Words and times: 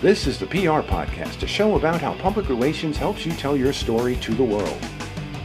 This 0.00 0.28
is 0.28 0.38
the 0.38 0.46
PR 0.46 0.86
Podcast, 0.86 1.42
a 1.42 1.48
show 1.48 1.74
about 1.74 2.00
how 2.00 2.14
public 2.14 2.48
relations 2.48 2.96
helps 2.96 3.26
you 3.26 3.32
tell 3.32 3.56
your 3.56 3.72
story 3.72 4.14
to 4.18 4.32
the 4.32 4.44
world. 4.44 4.78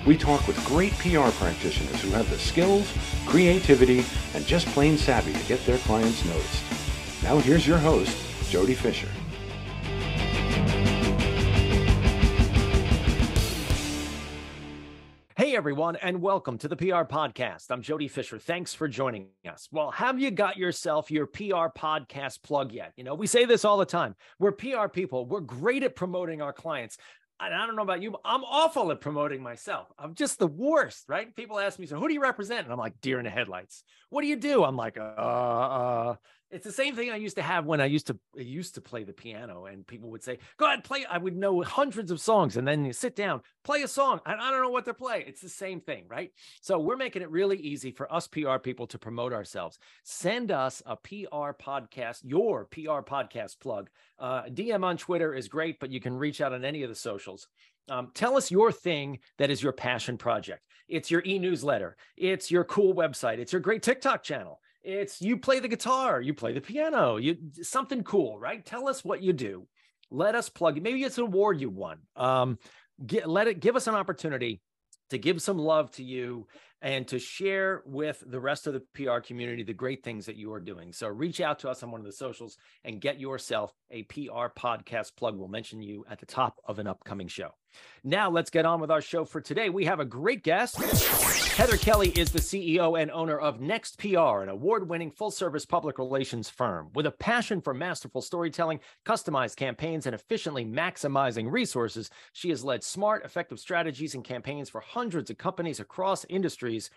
We 0.06 0.16
talk 0.16 0.46
with 0.48 0.64
great 0.64 0.94
PR 1.00 1.32
practitioners 1.32 2.00
who 2.04 2.12
have 2.12 2.30
the 2.30 2.38
skills, 2.38 2.94
creativity, 3.26 4.06
and 4.36 4.46
just 4.46 4.68
plain 4.68 4.96
savvy 4.96 5.34
to 5.34 5.48
get 5.48 5.66
their 5.66 5.80
clients 5.80 6.24
noticed. 6.24 7.24
Now 7.24 7.40
here's 7.40 7.66
your 7.66 7.80
host, 7.80 8.16
Jody 8.52 8.76
Fisher. 8.76 9.10
Everyone, 15.54 15.96
and 15.98 16.20
welcome 16.20 16.58
to 16.58 16.68
the 16.68 16.76
PR 16.76 17.04
Podcast. 17.04 17.70
I'm 17.70 17.84
Jody 17.84 18.08
Fisher. 18.08 18.40
Thanks 18.40 18.74
for 18.74 18.88
joining 18.88 19.28
us. 19.48 19.70
Well, 19.72 19.92
have 19.92 20.20
you 20.20 20.32
got 20.32 20.58
yourself 20.58 21.12
your 21.12 21.28
PR 21.28 21.70
podcast 21.70 22.42
plug 22.42 22.72
yet? 22.72 22.92
You 22.96 23.04
know, 23.04 23.14
we 23.14 23.28
say 23.28 23.46
this 23.46 23.64
all 23.64 23.78
the 23.78 23.86
time. 23.86 24.16
We're 24.40 24.54
PR 24.54 24.88
people, 24.92 25.28
we're 25.28 25.42
great 25.42 25.84
at 25.84 25.96
promoting 25.96 26.42
our 26.42 26.54
clients. 26.54 26.98
And 27.40 27.54
I 27.54 27.68
don't 27.68 27.76
know 27.76 27.84
about 27.84 28.02
you, 28.02 28.16
I'm 28.26 28.44
awful 28.44 28.92
at 28.92 29.00
promoting 29.00 29.44
myself. 29.44 29.90
I'm 30.00 30.16
just 30.16 30.40
the 30.40 30.48
worst, 30.48 31.04
right? 31.08 31.36
People 31.36 31.60
ask 31.60 31.78
me, 31.78 31.86
so 31.86 32.00
who 32.00 32.08
do 32.08 32.16
you 32.16 32.22
represent? 32.22 32.64
And 32.64 32.74
I'm 32.74 32.80
like, 32.80 33.00
deer 33.02 33.20
in 33.20 33.26
the 33.26 33.30
headlights. 33.30 33.84
What 34.10 34.22
do 34.22 34.28
you 34.28 34.38
do? 34.38 34.64
I'm 34.64 34.76
like, 34.76 34.98
uh, 34.98 35.02
uh, 35.02 36.16
it's 36.64 36.78
the 36.78 36.84
same 36.84 36.96
thing 36.96 37.12
I 37.12 37.18
used 37.18 37.36
to 37.36 37.42
have 37.42 37.66
when 37.66 37.82
I 37.82 37.88
used 37.88 38.08
to 38.08 38.18
I 38.38 38.42
used 38.42 38.76
to 38.76 38.82
play 38.82 39.04
the 39.04 39.12
piano, 39.12 39.66
and 39.66 39.86
people 39.86 40.10
would 40.12 40.24
say, 40.24 40.40
"Go 40.56 40.66
ahead, 40.66 40.86
play." 40.86 41.06
I 41.06 41.18
would 41.18 41.36
know 41.36 41.62
hundreds 41.62 42.10
of 42.10 42.22
songs, 42.22 42.56
and 42.56 42.66
then 42.66 42.86
you 42.86 42.94
sit 42.94 43.18
down, 43.18 43.42
play 43.66 43.82
a 43.82 43.88
song, 43.88 44.22
and 44.26 44.40
I 44.40 44.50
don't 44.50 44.62
know 44.62 44.70
what 44.70 44.86
to 44.86 44.94
play. 44.94 45.26
It's 45.28 45.42
the 45.42 45.50
same 45.50 45.82
thing, 45.82 46.06
right? 46.08 46.32
So 46.62 46.80
we're 46.80 46.96
making 46.96 47.22
it 47.22 47.30
really 47.30 47.58
easy 47.58 47.92
for 47.92 48.12
us 48.14 48.28
PR 48.28 48.60
people 48.60 48.88
to 48.88 48.98
promote 48.98 49.34
ourselves. 49.34 49.78
Send 50.06 50.52
us 50.52 50.82
a 50.86 50.96
PR 50.96 51.52
podcast, 51.52 52.22
your 52.24 52.64
PR 52.66 53.02
podcast 53.02 53.60
plug. 53.60 53.90
Uh, 54.18 54.44
DM 54.44 54.86
on 54.86 54.96
Twitter 54.96 55.34
is 55.34 55.50
great, 55.50 55.82
but 55.82 55.92
you 55.92 56.00
can 56.00 56.18
reach 56.18 56.40
out 56.40 56.54
on 56.54 56.64
any 56.64 56.84
of 56.84 56.90
the 56.90 56.96
socials. 56.96 57.50
Um, 57.90 58.12
tell 58.14 58.38
us 58.38 58.52
your 58.52 58.72
thing 58.72 59.20
that 59.38 59.50
is 59.50 59.62
your 59.62 59.74
passion 59.74 60.18
project. 60.18 60.62
It's 60.88 61.12
your 61.12 61.24
e 61.26 61.40
newsletter. 61.40 61.98
It's 62.16 62.50
your 62.50 62.64
cool 62.64 62.94
website. 62.94 63.40
It's 63.40 63.52
your 63.52 63.60
great 63.60 63.84
TikTok 63.84 64.24
channel. 64.24 64.62
It's 64.84 65.22
you 65.22 65.38
play 65.38 65.60
the 65.60 65.68
guitar, 65.68 66.20
you 66.20 66.34
play 66.34 66.54
the 66.54 66.62
piano, 66.62 67.18
you 67.18 67.38
something 67.62 68.04
cool, 68.04 68.38
right? 68.38 68.66
Tell 68.66 68.90
us 68.90 69.04
what 69.04 69.22
you 69.22 69.34
do. 69.34 69.68
Let 70.12 70.36
us 70.36 70.50
plug. 70.50 70.82
Maybe 70.82 71.04
it's 71.04 71.18
an 71.18 71.24
award 71.26 71.62
you 71.62 71.70
won. 71.70 72.00
Um, 72.16 72.60
get, 73.06 73.28
let 73.28 73.48
it 73.48 73.60
give 73.60 73.76
us 73.76 73.88
an 73.88 73.96
opportunity 73.96 74.62
to 75.10 75.18
give 75.18 75.42
some 75.42 75.58
love 75.58 75.92
to 75.92 76.04
you 76.04 76.48
and 76.82 77.08
to 77.08 77.18
share 77.18 77.82
with 77.86 78.22
the 78.28 78.40
rest 78.40 78.68
of 78.68 78.74
the 78.74 78.84
PR 78.94 79.20
community 79.20 79.64
the 79.64 79.74
great 79.74 80.04
things 80.04 80.26
that 80.26 80.36
you 80.36 80.52
are 80.52 80.60
doing. 80.60 80.92
So 80.92 81.08
reach 81.08 81.40
out 81.40 81.60
to 81.60 81.70
us 81.70 81.82
on 81.82 81.92
one 81.92 82.02
of 82.02 82.06
the 82.06 82.12
socials 82.12 82.58
and 82.84 83.00
get 83.00 83.20
yourself 83.20 83.74
a 83.90 84.04
PR 84.04 84.52
podcast 84.56 85.16
plug. 85.16 85.38
We'll 85.38 85.48
mention 85.48 85.82
you 85.82 86.04
at 86.10 86.20
the 86.20 86.26
top 86.26 86.60
of 86.66 86.80
an 86.80 86.88
upcoming 86.88 87.30
show. 87.30 87.52
Now 88.04 88.30
let's 88.30 88.50
get 88.50 88.66
on 88.66 88.80
with 88.82 88.92
our 88.92 89.02
show 89.02 89.26
for 89.26 89.42
today. 89.42 89.70
We 89.70 89.86
have 89.86 90.00
a 90.00 90.06
great 90.06 90.44
guest. 90.44 90.78
Heather 91.54 91.78
Kelly 91.78 92.10
is 92.10 92.32
the 92.32 92.40
CEO 92.40 93.00
and 93.00 93.12
owner 93.12 93.38
of 93.38 93.62
Next 93.62 94.00
PR, 94.00 94.42
an 94.42 94.50
award 94.50 94.90
winning 94.90 95.12
full 95.12 95.32
service 95.32 95.66
public 95.66 95.98
relations 95.98 96.50
firm. 96.50 96.90
With 96.96 97.06
a 97.06 97.12
passion 97.12 97.62
for 97.62 97.74
masterful 97.74 98.22
storytelling, 98.22 98.80
customized 99.06 99.56
campaigns, 99.56 100.06
and 100.06 100.16
efficiently 100.16 100.66
maximizing 100.66 101.52
resources, 101.52 102.10
she 102.34 102.50
has 102.50 102.64
led 102.64 102.84
smart, 102.84 103.24
effective 103.24 103.60
strategies 103.60 104.16
and 104.16 104.24
campaigns 104.24 104.70
for 104.70 104.82
hundreds 104.82 105.30
of 105.30 105.38
companies 105.38 105.80
across 105.80 106.26
industries 106.26 106.90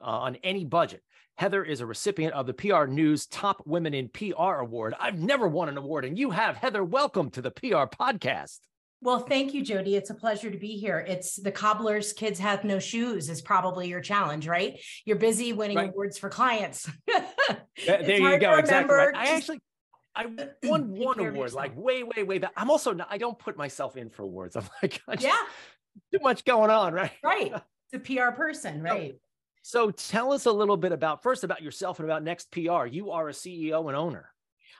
uh, 0.00 0.06
on 0.06 0.36
any 0.36 0.64
budget. 0.64 1.02
Heather 1.36 1.62
is 1.62 1.80
a 1.80 1.86
recipient 1.86 2.34
of 2.34 2.46
the 2.46 2.54
PR 2.54 2.86
News 2.86 3.26
Top 3.26 3.62
Women 3.64 3.94
in 3.94 4.08
PR 4.08 4.54
Award. 4.60 4.94
I've 4.98 5.20
never 5.20 5.46
won 5.46 5.68
an 5.68 5.76
award, 5.76 6.04
and 6.04 6.18
you 6.18 6.30
have. 6.30 6.56
Heather, 6.56 6.82
welcome 6.82 7.30
to 7.30 7.42
the 7.42 7.50
PR 7.50 7.86
podcast. 7.86 8.58
Well, 9.00 9.20
thank 9.20 9.54
you, 9.54 9.62
Jody. 9.62 9.94
It's 9.94 10.10
a 10.10 10.14
pleasure 10.14 10.50
to 10.50 10.58
be 10.58 10.76
here. 10.76 10.98
It's 10.98 11.36
the 11.36 11.52
cobbler's 11.52 12.12
kids 12.12 12.40
have 12.40 12.64
no 12.64 12.80
shoes 12.80 13.28
is 13.28 13.40
probably 13.40 13.88
your 13.88 14.00
challenge, 14.00 14.48
right? 14.48 14.80
You're 15.04 15.16
busy 15.16 15.52
winning 15.52 15.76
right. 15.76 15.90
awards 15.90 16.18
for 16.18 16.28
clients. 16.28 16.90
there 17.86 18.02
you 18.02 18.38
go. 18.40 18.54
Exactly. 18.56 18.96
Right. 18.96 19.14
I 19.14 19.36
actually 19.36 19.60
I 20.18 20.26
won 20.64 20.90
one 20.90 21.20
award 21.20 21.52
like 21.52 21.76
way, 21.76 22.02
way, 22.02 22.24
way 22.24 22.38
back. 22.38 22.52
I'm 22.56 22.70
also 22.70 22.92
not, 22.92 23.06
I 23.08 23.18
don't 23.18 23.38
put 23.38 23.56
myself 23.56 23.96
in 23.96 24.10
for 24.10 24.24
awards. 24.24 24.56
I'm 24.56 24.68
like, 24.82 25.00
just, 25.10 25.22
yeah, 25.22 25.36
too 26.12 26.18
much 26.20 26.44
going 26.44 26.70
on, 26.70 26.92
right? 26.92 27.12
Right. 27.22 27.54
The 27.92 28.00
PR 28.00 28.32
person, 28.36 28.82
right? 28.82 29.14
So, 29.62 29.86
so 29.86 29.90
tell 29.90 30.32
us 30.32 30.44
a 30.44 30.52
little 30.52 30.76
bit 30.76 30.92
about 30.92 31.22
first 31.22 31.42
about 31.42 31.62
yourself 31.62 32.00
and 32.00 32.08
about 32.08 32.22
Next 32.22 32.50
PR. 32.50 32.84
You 32.84 33.12
are 33.12 33.28
a 33.28 33.32
CEO 33.32 33.86
and 33.86 33.96
owner. 33.96 34.30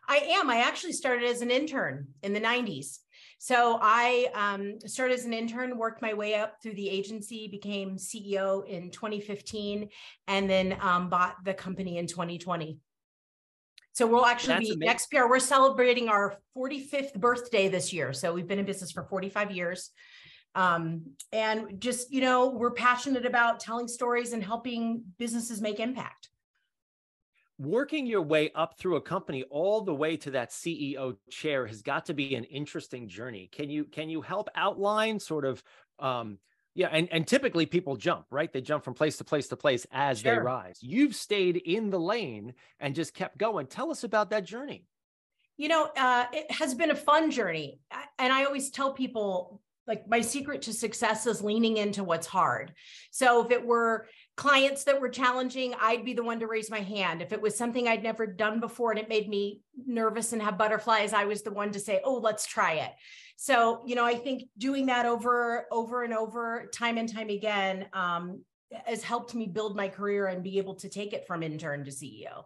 I 0.06 0.16
am. 0.16 0.50
I 0.50 0.58
actually 0.58 0.92
started 0.92 1.24
as 1.28 1.40
an 1.40 1.50
intern 1.50 2.08
in 2.22 2.32
the 2.32 2.40
90s. 2.40 2.98
So 3.38 3.78
I 3.80 4.28
um, 4.34 4.80
started 4.86 5.14
as 5.14 5.24
an 5.24 5.32
intern, 5.32 5.78
worked 5.78 6.02
my 6.02 6.12
way 6.12 6.34
up 6.34 6.60
through 6.60 6.74
the 6.74 6.88
agency, 6.88 7.46
became 7.46 7.96
CEO 7.96 8.66
in 8.66 8.90
2015, 8.90 9.88
and 10.26 10.50
then 10.50 10.76
um, 10.80 11.08
bought 11.08 11.36
the 11.44 11.54
company 11.54 11.98
in 11.98 12.08
2020. 12.08 12.78
So 13.92 14.06
we'll 14.06 14.26
actually 14.26 14.54
That's 14.54 14.68
be 14.68 14.74
amazing. 14.74 14.86
next 14.86 15.10
PR. 15.10 15.28
We're 15.28 15.38
celebrating 15.38 16.08
our 16.08 16.36
45th 16.56 17.14
birthday 17.14 17.68
this 17.68 17.92
year. 17.92 18.12
So 18.12 18.32
we've 18.32 18.46
been 18.46 18.58
in 18.58 18.66
business 18.66 18.90
for 18.90 19.04
45 19.04 19.52
years. 19.52 19.90
Um, 20.54 21.12
and 21.32 21.80
just, 21.80 22.12
you 22.12 22.20
know, 22.20 22.48
we're 22.50 22.72
passionate 22.72 23.24
about 23.24 23.60
telling 23.60 23.86
stories 23.86 24.32
and 24.32 24.42
helping 24.42 25.04
businesses 25.18 25.60
make 25.60 25.78
impact 25.78 26.28
working 27.58 28.06
your 28.06 28.22
way 28.22 28.50
up 28.54 28.78
through 28.78 28.96
a 28.96 29.00
company 29.00 29.42
all 29.50 29.80
the 29.80 29.94
way 29.94 30.16
to 30.16 30.30
that 30.32 30.50
CEO 30.50 31.16
chair 31.30 31.66
has 31.66 31.82
got 31.82 32.06
to 32.06 32.14
be 32.14 32.34
an 32.34 32.44
interesting 32.44 33.08
journey. 33.08 33.48
Can 33.52 33.68
you 33.68 33.84
can 33.84 34.08
you 34.08 34.20
help 34.20 34.48
outline 34.54 35.18
sort 35.18 35.44
of 35.44 35.62
um 35.98 36.38
yeah, 36.74 36.88
and, 36.92 37.08
and 37.10 37.26
typically 37.26 37.66
people 37.66 37.96
jump, 37.96 38.26
right? 38.30 38.52
They 38.52 38.60
jump 38.60 38.84
from 38.84 38.94
place 38.94 39.16
to 39.16 39.24
place 39.24 39.48
to 39.48 39.56
place 39.56 39.84
as 39.90 40.20
sure. 40.20 40.36
they 40.36 40.40
rise. 40.40 40.78
You've 40.80 41.16
stayed 41.16 41.56
in 41.56 41.90
the 41.90 41.98
lane 41.98 42.54
and 42.78 42.94
just 42.94 43.14
kept 43.14 43.36
going. 43.36 43.66
Tell 43.66 43.90
us 43.90 44.04
about 44.04 44.30
that 44.30 44.44
journey. 44.44 44.86
You 45.56 45.66
know, 45.66 45.90
uh, 45.96 46.26
it 46.32 46.52
has 46.52 46.76
been 46.76 46.92
a 46.92 46.94
fun 46.94 47.32
journey. 47.32 47.80
And 48.20 48.32
I 48.32 48.44
always 48.44 48.70
tell 48.70 48.92
people 48.92 49.60
like 49.88 50.06
my 50.06 50.20
secret 50.20 50.62
to 50.62 50.72
success 50.72 51.26
is 51.26 51.42
leaning 51.42 51.78
into 51.78 52.04
what's 52.04 52.28
hard. 52.28 52.72
So 53.10 53.44
if 53.44 53.50
it 53.50 53.66
were 53.66 54.06
clients 54.38 54.84
that 54.84 55.00
were 55.00 55.08
challenging, 55.08 55.74
I'd 55.80 56.04
be 56.04 56.14
the 56.14 56.22
one 56.22 56.38
to 56.38 56.46
raise 56.46 56.70
my 56.70 56.78
hand. 56.78 57.20
If 57.20 57.32
it 57.32 57.42
was 57.42 57.58
something 57.58 57.88
I'd 57.88 58.04
never 58.04 58.24
done 58.24 58.60
before 58.60 58.92
and 58.92 59.00
it 59.00 59.08
made 59.08 59.28
me 59.28 59.62
nervous 59.84 60.32
and 60.32 60.40
have 60.40 60.56
butterflies, 60.56 61.12
I 61.12 61.24
was 61.24 61.42
the 61.42 61.50
one 61.50 61.72
to 61.72 61.80
say, 61.80 62.00
"Oh, 62.04 62.14
let's 62.14 62.46
try 62.46 62.74
it." 62.74 62.92
So, 63.36 63.82
you 63.84 63.96
know, 63.96 64.04
I 64.04 64.14
think 64.14 64.44
doing 64.56 64.86
that 64.86 65.06
over 65.06 65.66
over 65.72 66.04
and 66.04 66.14
over 66.14 66.70
time 66.72 66.98
and 66.98 67.12
time 67.12 67.30
again 67.30 67.86
um, 67.92 68.44
has 68.86 69.02
helped 69.02 69.34
me 69.34 69.46
build 69.46 69.76
my 69.76 69.88
career 69.88 70.28
and 70.28 70.42
be 70.42 70.58
able 70.58 70.76
to 70.76 70.88
take 70.88 71.12
it 71.12 71.26
from 71.26 71.42
intern 71.42 71.84
to 71.84 71.90
CEO. 71.90 72.44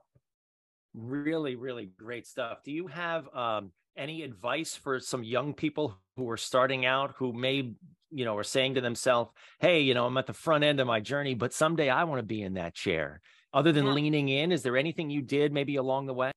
Really, 0.95 1.57
really 1.57 1.91
great 1.99 2.27
stuff. 2.27 2.63
Do 2.65 2.73
you 2.73 2.87
have 2.87 3.29
um, 3.35 3.71
any 3.99 4.23
advice 4.23 4.75
for 4.75 4.99
some 4.99 5.23
young 5.23 5.53
people 5.53 5.99
who 6.17 6.31
are 6.31 6.39
starting 6.39 6.87
out 6.87 7.15
who 7.19 7.35
may 7.35 7.75
you 8.13 8.25
know 8.25 8.37
are 8.37 8.45
saying 8.45 8.75
to 8.75 8.81
themselves 8.81 9.31
hey 9.61 9.81
you 9.81 9.95
know 9.95 10.07
i'm 10.07 10.17
at 10.17 10.27
the 10.27 10.33
front 10.33 10.65
end 10.65 10.81
of 10.81 10.87
my 10.87 11.01
journey 11.01 11.35
but 11.35 11.53
someday 11.53 11.89
i 11.89 12.05
want 12.05 12.19
to 12.19 12.27
be 12.27 12.43
in 12.43 12.55
that 12.55 12.75
chair 12.75 13.21
other 13.53 13.73
than 13.73 13.87
yeah. 13.87 13.93
leaning 13.93 14.29
in 14.29 14.53
is 14.53 14.63
there 14.63 14.77
anything 14.77 15.11
you 15.11 15.23
did 15.23 15.53
maybe 15.53 15.77
along 15.77 16.07
the 16.07 16.15
way 16.15 16.31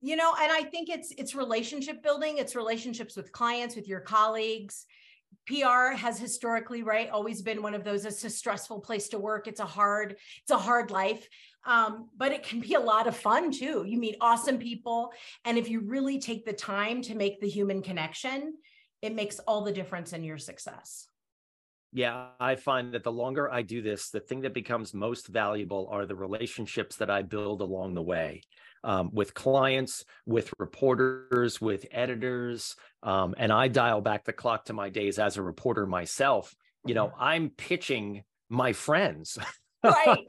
you 0.00 0.16
know 0.16 0.32
and 0.40 0.52
i 0.52 0.62
think 0.62 0.88
it's 0.88 1.12
it's 1.18 1.34
relationship 1.34 2.02
building 2.02 2.38
it's 2.38 2.54
relationships 2.54 3.16
with 3.16 3.32
clients 3.32 3.76
with 3.76 3.88
your 3.88 4.00
colleagues 4.00 4.86
PR 5.46 5.94
has 5.94 6.18
historically, 6.18 6.82
right, 6.82 7.10
always 7.10 7.42
been 7.42 7.62
one 7.62 7.74
of 7.74 7.84
those. 7.84 8.04
It's 8.04 8.24
a 8.24 8.30
stressful 8.30 8.80
place 8.80 9.08
to 9.08 9.18
work. 9.18 9.48
It's 9.48 9.60
a 9.60 9.66
hard, 9.66 10.16
it's 10.42 10.50
a 10.50 10.58
hard 10.58 10.90
life. 10.90 11.28
Um, 11.64 12.08
but 12.16 12.32
it 12.32 12.42
can 12.42 12.60
be 12.60 12.74
a 12.74 12.80
lot 12.80 13.06
of 13.06 13.16
fun 13.16 13.50
too. 13.50 13.84
You 13.86 13.98
meet 13.98 14.16
awesome 14.20 14.58
people. 14.58 15.12
And 15.44 15.58
if 15.58 15.68
you 15.68 15.80
really 15.80 16.18
take 16.18 16.44
the 16.44 16.52
time 16.52 17.02
to 17.02 17.14
make 17.14 17.40
the 17.40 17.48
human 17.48 17.82
connection, 17.82 18.54
it 19.00 19.14
makes 19.14 19.38
all 19.40 19.62
the 19.62 19.72
difference 19.72 20.12
in 20.12 20.22
your 20.24 20.38
success. 20.38 21.08
Yeah, 21.92 22.28
I 22.40 22.54
find 22.54 22.94
that 22.94 23.04
the 23.04 23.12
longer 23.12 23.52
I 23.52 23.60
do 23.62 23.82
this, 23.82 24.08
the 24.08 24.20
thing 24.20 24.40
that 24.42 24.54
becomes 24.54 24.94
most 24.94 25.28
valuable 25.28 25.88
are 25.90 26.06
the 26.06 26.16
relationships 26.16 26.96
that 26.96 27.10
I 27.10 27.20
build 27.20 27.60
along 27.60 27.94
the 27.94 28.02
way 28.02 28.40
um, 28.82 29.10
with 29.12 29.34
clients, 29.34 30.04
with 30.26 30.52
reporters, 30.58 31.60
with 31.60 31.86
editors. 31.90 32.76
Um, 33.02 33.34
and 33.36 33.52
I 33.52 33.68
dial 33.68 34.00
back 34.00 34.24
the 34.24 34.32
clock 34.32 34.66
to 34.66 34.72
my 34.72 34.88
days 34.88 35.18
as 35.18 35.36
a 35.36 35.42
reporter 35.42 35.86
myself. 35.86 36.54
You 36.86 36.94
know, 36.94 37.08
mm-hmm. 37.08 37.22
I'm 37.22 37.50
pitching 37.50 38.24
my 38.48 38.72
friends 38.72 39.38
right, 39.84 40.24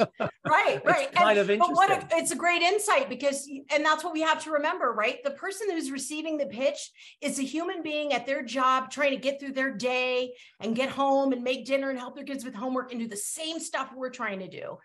right, 0.45 0.85
right. 0.85 1.07
It's 1.07 1.17
kind 1.17 1.37
and, 1.37 1.39
of 1.39 1.49
interesting. 1.49 1.59
But 1.59 1.71
what 1.71 1.91
a, 1.91 2.07
it's 2.17 2.31
a 2.31 2.35
great 2.35 2.61
insight 2.61 3.09
because, 3.09 3.47
and 3.73 3.85
that's 3.85 4.03
what 4.03 4.13
we 4.13 4.21
have 4.21 4.43
to 4.43 4.51
remember, 4.51 4.91
right? 4.93 5.23
The 5.23 5.31
person 5.31 5.69
who's 5.69 5.91
receiving 5.91 6.37
the 6.37 6.45
pitch 6.45 6.91
is 7.21 7.39
a 7.39 7.43
human 7.43 7.81
being 7.83 8.13
at 8.13 8.25
their 8.25 8.43
job, 8.43 8.91
trying 8.91 9.11
to 9.11 9.17
get 9.17 9.39
through 9.39 9.53
their 9.53 9.71
day 9.71 10.33
and 10.59 10.75
get 10.75 10.89
home 10.89 11.33
and 11.33 11.43
make 11.43 11.65
dinner 11.65 11.89
and 11.89 11.99
help 11.99 12.15
their 12.15 12.25
kids 12.25 12.43
with 12.43 12.55
homework 12.55 12.91
and 12.91 12.99
do 13.01 13.07
the 13.07 13.15
same 13.15 13.59
stuff 13.59 13.91
we're 13.95 14.09
trying 14.09 14.39
to 14.39 14.47
do. 14.47 14.77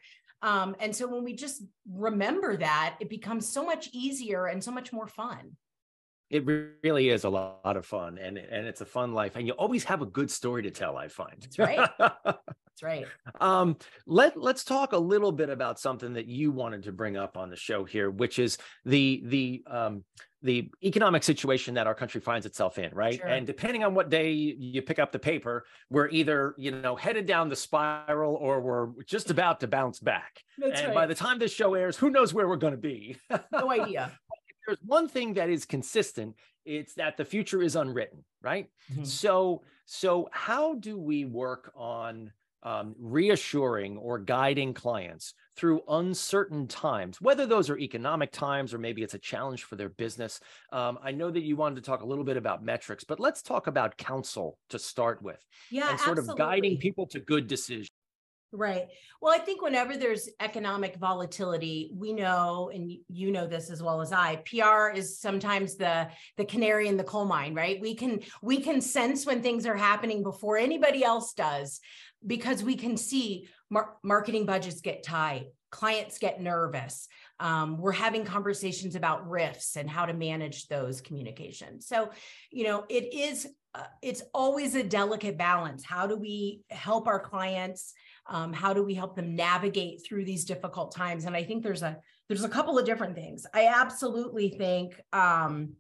Um, 0.43 0.77
and 0.79 0.95
so 0.95 1.09
when 1.09 1.25
we 1.25 1.35
just 1.35 1.63
remember 1.91 2.57
that, 2.57 2.97
it 3.01 3.11
becomes 3.11 3.49
so 3.49 3.65
much 3.65 3.89
easier 3.93 4.47
and 4.47 4.63
so 4.63 4.71
much 4.71 4.93
more 4.93 5.07
fun. 5.09 5.57
it 6.31 6.45
really 6.47 7.09
is 7.09 7.25
a 7.25 7.29
lot 7.31 7.77
of 7.77 7.87
fun 7.87 8.19
and 8.19 8.37
and 8.37 8.67
it's 8.67 8.83
a 8.83 8.87
fun 8.87 9.15
life 9.15 9.35
and 9.37 9.47
you 9.47 9.55
always 9.55 9.85
have 9.85 10.03
a 10.03 10.07
good 10.07 10.31
story 10.31 10.63
to 10.63 10.71
tell 10.71 10.97
i 10.97 11.09
find 11.09 11.41
that's 11.41 11.59
right 11.59 11.89
that's 12.81 12.83
right 12.83 13.07
um 13.41 13.77
let 14.07 14.37
let's 14.37 14.65
talk 14.65 14.93
a 14.93 14.99
little 14.99 15.33
bit 15.33 15.51
about 15.51 15.79
something 15.79 16.13
that 16.15 16.27
you 16.27 16.51
wanted 16.51 16.83
to 16.83 16.93
bring 16.93 17.17
up 17.17 17.37
on 17.37 17.51
the 17.51 17.57
show 17.57 17.85
here 17.85 18.11
which 18.11 18.39
is 18.39 18.59
the 18.85 19.23
the 19.27 19.63
um 19.67 20.05
the 20.43 20.71
economic 20.85 21.25
situation 21.25 21.75
that 21.75 21.87
our 21.89 21.95
country 21.95 22.21
finds 22.21 22.47
itself 22.47 22.79
in 22.79 22.95
right 22.95 23.17
sure. 23.17 23.27
and 23.27 23.47
depending 23.47 23.83
on 23.83 23.95
what 23.95 24.09
day 24.09 24.31
you 24.31 24.81
pick 24.83 24.99
up 24.99 25.11
the 25.11 25.19
paper 25.19 25.65
we're 25.91 26.09
either 26.11 26.55
you 26.57 26.71
know 26.71 26.95
headed 26.95 27.27
down 27.27 27.49
the 27.49 27.57
spiral 27.57 28.35
or 28.37 28.61
we're 28.61 28.89
just 29.05 29.31
about 29.31 29.61
to 29.61 29.67
bounce 29.67 29.99
back 29.99 30.43
That's 30.59 30.81
and 30.81 30.89
right. 30.89 30.95
by 30.95 31.07
the 31.07 31.15
time 31.15 31.39
this 31.39 31.53
show 31.53 31.75
airs 31.75 31.97
who 31.97 32.11
knows 32.11 32.33
where 32.33 32.49
we're 32.49 32.57
going 32.57 32.75
to 32.75 32.77
be 32.77 33.17
no 33.53 33.71
idea 33.71 34.13
there's 34.67 34.79
one 34.85 35.09
thing 35.09 35.35
that 35.35 35.49
is 35.49 35.65
consistent 35.65 36.37
it's 36.65 36.95
that 36.95 37.17
the 37.17 37.25
future 37.25 37.63
is 37.63 37.75
unwritten 37.75 38.25
right 38.43 38.69
mm-hmm. 38.93 39.05
so 39.05 39.63
so 39.87 40.29
how 40.33 40.75
do 40.75 40.99
we 40.99 41.25
work 41.25 41.73
on 41.75 42.31
um, 42.63 42.95
reassuring 42.99 43.97
or 43.97 44.19
guiding 44.19 44.75
clients 44.75 45.35
through 45.57 45.83
uncertain 45.89 46.67
times, 46.67 47.21
whether 47.21 47.47
those 47.47 47.71
are 47.71 47.79
economic 47.79 48.33
times 48.33 48.75
or 48.75 48.79
maybe 48.79 49.03
it's 49.03 49.15
a 49.15 49.19
challenge 49.19 49.65
for 49.65 49.77
their 49.77 49.89
business. 49.89 50.41
Um, 50.73 50.99
I 51.03 51.13
know 51.13 51.31
that 51.31 51.43
you 51.43 51.57
wanted 51.57 51.77
to 51.77 51.83
talk 51.83 52.03
a 52.03 52.07
little 52.07 52.25
bit 52.25 52.37
about 52.37 52.65
metrics, 52.65 53.05
but 53.05 53.21
let's 53.21 53.43
talk 53.43 53.67
about 53.67 53.97
counsel 53.97 54.59
to 54.71 54.79
start 54.79 55.23
with. 55.23 55.45
Yeah, 55.71 55.91
and 55.91 56.01
sort 56.01 56.19
absolutely. 56.19 56.43
of 56.43 56.51
guiding 56.51 56.79
people 56.79 57.07
to 57.09 57.21
good 57.21 57.47
decisions. 57.47 57.89
Right. 58.51 58.87
Well, 59.21 59.35
I 59.35 59.39
think 59.39 59.61
whenever 59.61 59.99
there's 59.99 60.27
economic 60.41 60.97
volatility, 60.97 61.91
we 61.95 62.15
know, 62.15 62.71
and 62.73 62.91
you 63.09 63.31
know 63.31 63.47
this 63.47 63.69
as 63.69 63.83
well 63.83 64.01
as 64.01 64.11
I, 64.11 64.37
PR 64.37 64.97
is 64.97 65.21
sometimes 65.21 65.77
the 65.77 66.09
the 66.39 66.47
canary 66.47 66.89
in 66.89 66.97
the 66.97 67.05
coal 67.05 67.27
mine, 67.27 67.55
right? 67.55 67.79
We 67.79 67.95
can 67.95 68.21
we 68.41 68.61
can 68.61 68.81
sense 68.81 69.27
when 69.27 69.43
things 69.43 69.67
are 69.67 69.77
happening 69.77 70.23
before 70.23 70.57
anybody 70.57 71.05
else 71.05 71.35
does, 71.35 71.81
because 72.27 72.63
we 72.63 72.77
can 72.77 72.97
see 72.97 73.49
mar- 73.71 73.97
marketing 74.03 74.47
budgets 74.47 74.81
get 74.81 75.03
tight, 75.03 75.47
clients 75.71 76.19
get 76.19 76.41
nervous. 76.41 77.09
Um, 77.41 77.79
we're 77.79 77.93
having 77.93 78.25
conversations 78.25 78.95
about 78.95 79.29
rifts 79.29 79.77
and 79.77 79.89
how 79.89 80.07
to 80.07 80.13
manage 80.13 80.69
those 80.69 81.01
communications. 81.01 81.87
So, 81.87 82.11
you 82.51 82.65
know, 82.65 82.85
it 82.89 83.13
is 83.15 83.47
uh, 83.75 83.83
it's 84.03 84.23
always 84.33 84.75
a 84.75 84.83
delicate 84.83 85.37
balance. 85.37 85.85
How 85.85 86.07
do 86.07 86.17
we 86.17 86.63
help 86.71 87.07
our 87.07 87.21
clients? 87.21 87.93
um, 88.29 88.53
how 88.53 88.75
do 88.75 88.83
we 88.83 88.95
help 88.95 89.17
them 89.17 89.35
navigate 89.35 90.05
through 90.05 90.25
these 90.25 90.45
difficult 90.45 90.95
times 90.95 91.25
and 91.25 91.35
i 91.35 91.43
think 91.43 91.63
there's 91.63 91.83
a 91.83 91.97
there's 92.29 92.45
a 92.45 92.49
couple 92.49 92.79
of 92.79 92.85
different 92.85 93.15
things 93.15 93.47
i 93.55 93.67
absolutely 93.67 94.51
think 94.51 95.01
um, 95.13 95.73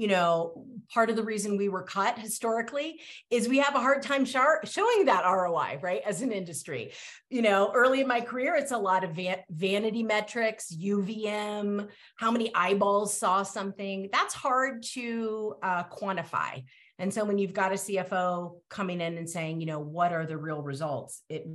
you 0.00 0.08
know 0.08 0.64
part 0.94 1.10
of 1.10 1.16
the 1.16 1.22
reason 1.22 1.58
we 1.58 1.68
were 1.68 1.82
cut 1.82 2.18
historically 2.18 3.00
is 3.30 3.48
we 3.48 3.58
have 3.58 3.74
a 3.74 3.80
hard 3.80 4.02
time 4.02 4.24
showing 4.24 5.04
that 5.04 5.24
roi 5.26 5.78
right 5.82 6.00
as 6.06 6.22
an 6.22 6.32
industry. 6.32 6.92
You 7.28 7.42
know 7.42 7.70
early 7.74 8.00
in 8.00 8.08
my 8.08 8.22
career 8.22 8.56
it's 8.56 8.72
a 8.72 8.78
lot 8.78 9.04
of 9.04 9.10
van- 9.10 9.44
vanity 9.50 10.02
metrics 10.02 10.74
uvm 10.74 11.86
how 12.16 12.30
many 12.30 12.50
eyeballs 12.54 13.14
saw 13.16 13.42
something. 13.42 14.08
That's 14.10 14.32
hard 14.32 14.82
to 14.94 15.56
uh, 15.62 15.84
quantify. 15.84 16.64
And 16.98 17.12
so 17.12 17.24
when 17.24 17.36
you've 17.36 17.52
got 17.52 17.72
a 17.72 17.76
CFO 17.76 18.56
coming 18.70 19.02
in 19.02 19.18
and 19.18 19.28
saying, 19.28 19.60
you 19.60 19.66
know, 19.66 19.80
what 19.80 20.12
are 20.12 20.24
the 20.24 20.36
real 20.36 20.62
results, 20.62 21.22
it 21.28 21.46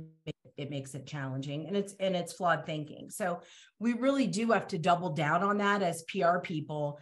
it 0.56 0.70
makes 0.70 0.94
it 0.94 1.06
challenging 1.06 1.66
and 1.66 1.76
it's 1.76 1.94
and 1.98 2.14
it's 2.14 2.32
flawed 2.32 2.64
thinking. 2.64 3.10
So 3.10 3.40
we 3.80 3.94
really 3.94 4.28
do 4.28 4.52
have 4.52 4.68
to 4.68 4.78
double 4.78 5.10
down 5.10 5.42
on 5.42 5.58
that 5.58 5.82
as 5.82 6.04
PR 6.04 6.38
people 6.38 7.00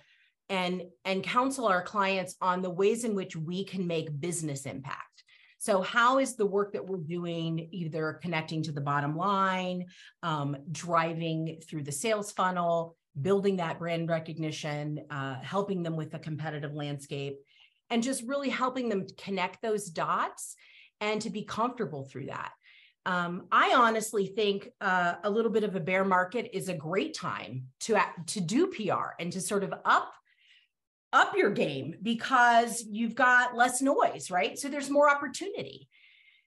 and 0.48 0.82
and 1.04 1.22
counsel 1.22 1.66
our 1.66 1.82
clients 1.82 2.36
on 2.40 2.62
the 2.62 2.70
ways 2.70 3.04
in 3.04 3.14
which 3.14 3.36
we 3.36 3.64
can 3.64 3.86
make 3.86 4.20
business 4.20 4.66
impact. 4.66 5.24
So, 5.58 5.80
how 5.80 6.18
is 6.18 6.36
the 6.36 6.46
work 6.46 6.72
that 6.74 6.86
we're 6.86 6.98
doing 6.98 7.68
either 7.72 8.18
connecting 8.22 8.62
to 8.64 8.72
the 8.72 8.80
bottom 8.80 9.16
line, 9.16 9.86
um, 10.22 10.56
driving 10.70 11.60
through 11.68 11.84
the 11.84 11.92
sales 11.92 12.32
funnel, 12.32 12.96
building 13.20 13.56
that 13.56 13.78
brand 13.78 14.08
recognition, 14.08 15.00
uh, 15.10 15.36
helping 15.40 15.82
them 15.82 15.96
with 15.96 16.10
the 16.10 16.18
competitive 16.18 16.74
landscape? 16.74 17.38
and 17.90 18.02
just 18.02 18.22
really 18.24 18.50
helping 18.50 18.88
them 18.88 19.06
connect 19.18 19.62
those 19.62 19.86
dots 19.86 20.56
and 21.00 21.20
to 21.22 21.30
be 21.30 21.44
comfortable 21.44 22.04
through 22.04 22.26
that. 22.26 22.52
Um, 23.06 23.46
I 23.52 23.74
honestly 23.76 24.26
think 24.26 24.70
uh, 24.80 25.14
a 25.22 25.30
little 25.30 25.50
bit 25.50 25.64
of 25.64 25.76
a 25.76 25.80
bear 25.80 26.04
market 26.04 26.56
is 26.56 26.68
a 26.68 26.74
great 26.74 27.14
time 27.14 27.66
to 27.80 28.00
to 28.28 28.40
do 28.40 28.68
PR 28.68 29.10
and 29.20 29.30
to 29.32 29.40
sort 29.40 29.62
of 29.62 29.74
up 29.84 30.12
up 31.14 31.36
your 31.36 31.50
game 31.50 31.94
because 32.02 32.84
you've 32.90 33.14
got 33.14 33.56
less 33.56 33.80
noise, 33.80 34.30
right? 34.30 34.58
So 34.58 34.68
there's 34.68 34.90
more 34.90 35.08
opportunity. 35.08 35.88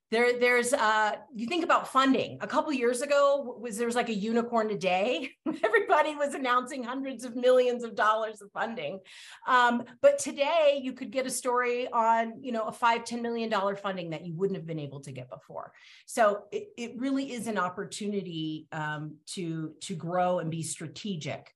There 0.09 0.39
there's 0.39 0.71
uh 0.71 1.15
you 1.35 1.47
think 1.47 1.65
about 1.65 1.89
funding. 1.89 2.37
A 2.39 2.47
couple 2.47 2.71
years 2.71 3.01
ago 3.01 3.57
was 3.59 3.77
there 3.77 3.87
was 3.87 3.95
like 3.95 4.07
a 4.07 4.13
unicorn 4.13 4.71
a 4.71 4.77
day. 4.77 5.31
Everybody 5.63 6.15
was 6.15 6.33
announcing 6.33 6.81
hundreds 6.81 7.25
of 7.25 7.35
millions 7.35 7.83
of 7.83 7.93
dollars 7.93 8.41
of 8.41 8.49
funding. 8.53 8.99
Um, 9.47 9.83
but 10.01 10.17
today 10.17 10.79
you 10.81 10.93
could 10.93 11.11
get 11.11 11.25
a 11.25 11.29
story 11.29 11.89
on 11.91 12.41
you 12.41 12.53
know 12.53 12.63
a 12.63 12.71
five 12.71 13.03
ten 13.03 13.21
million 13.21 13.49
dollar 13.49 13.75
funding 13.75 14.11
that 14.11 14.25
you 14.25 14.33
wouldn't 14.33 14.57
have 14.57 14.67
been 14.67 14.79
able 14.79 15.01
to 15.01 15.11
get 15.11 15.29
before. 15.29 15.73
So 16.05 16.43
it, 16.53 16.69
it 16.77 16.93
really 16.97 17.33
is 17.33 17.47
an 17.47 17.57
opportunity 17.57 18.67
um, 18.71 19.17
to 19.33 19.73
to 19.81 19.95
grow 19.95 20.39
and 20.39 20.49
be 20.49 20.63
strategic 20.63 21.53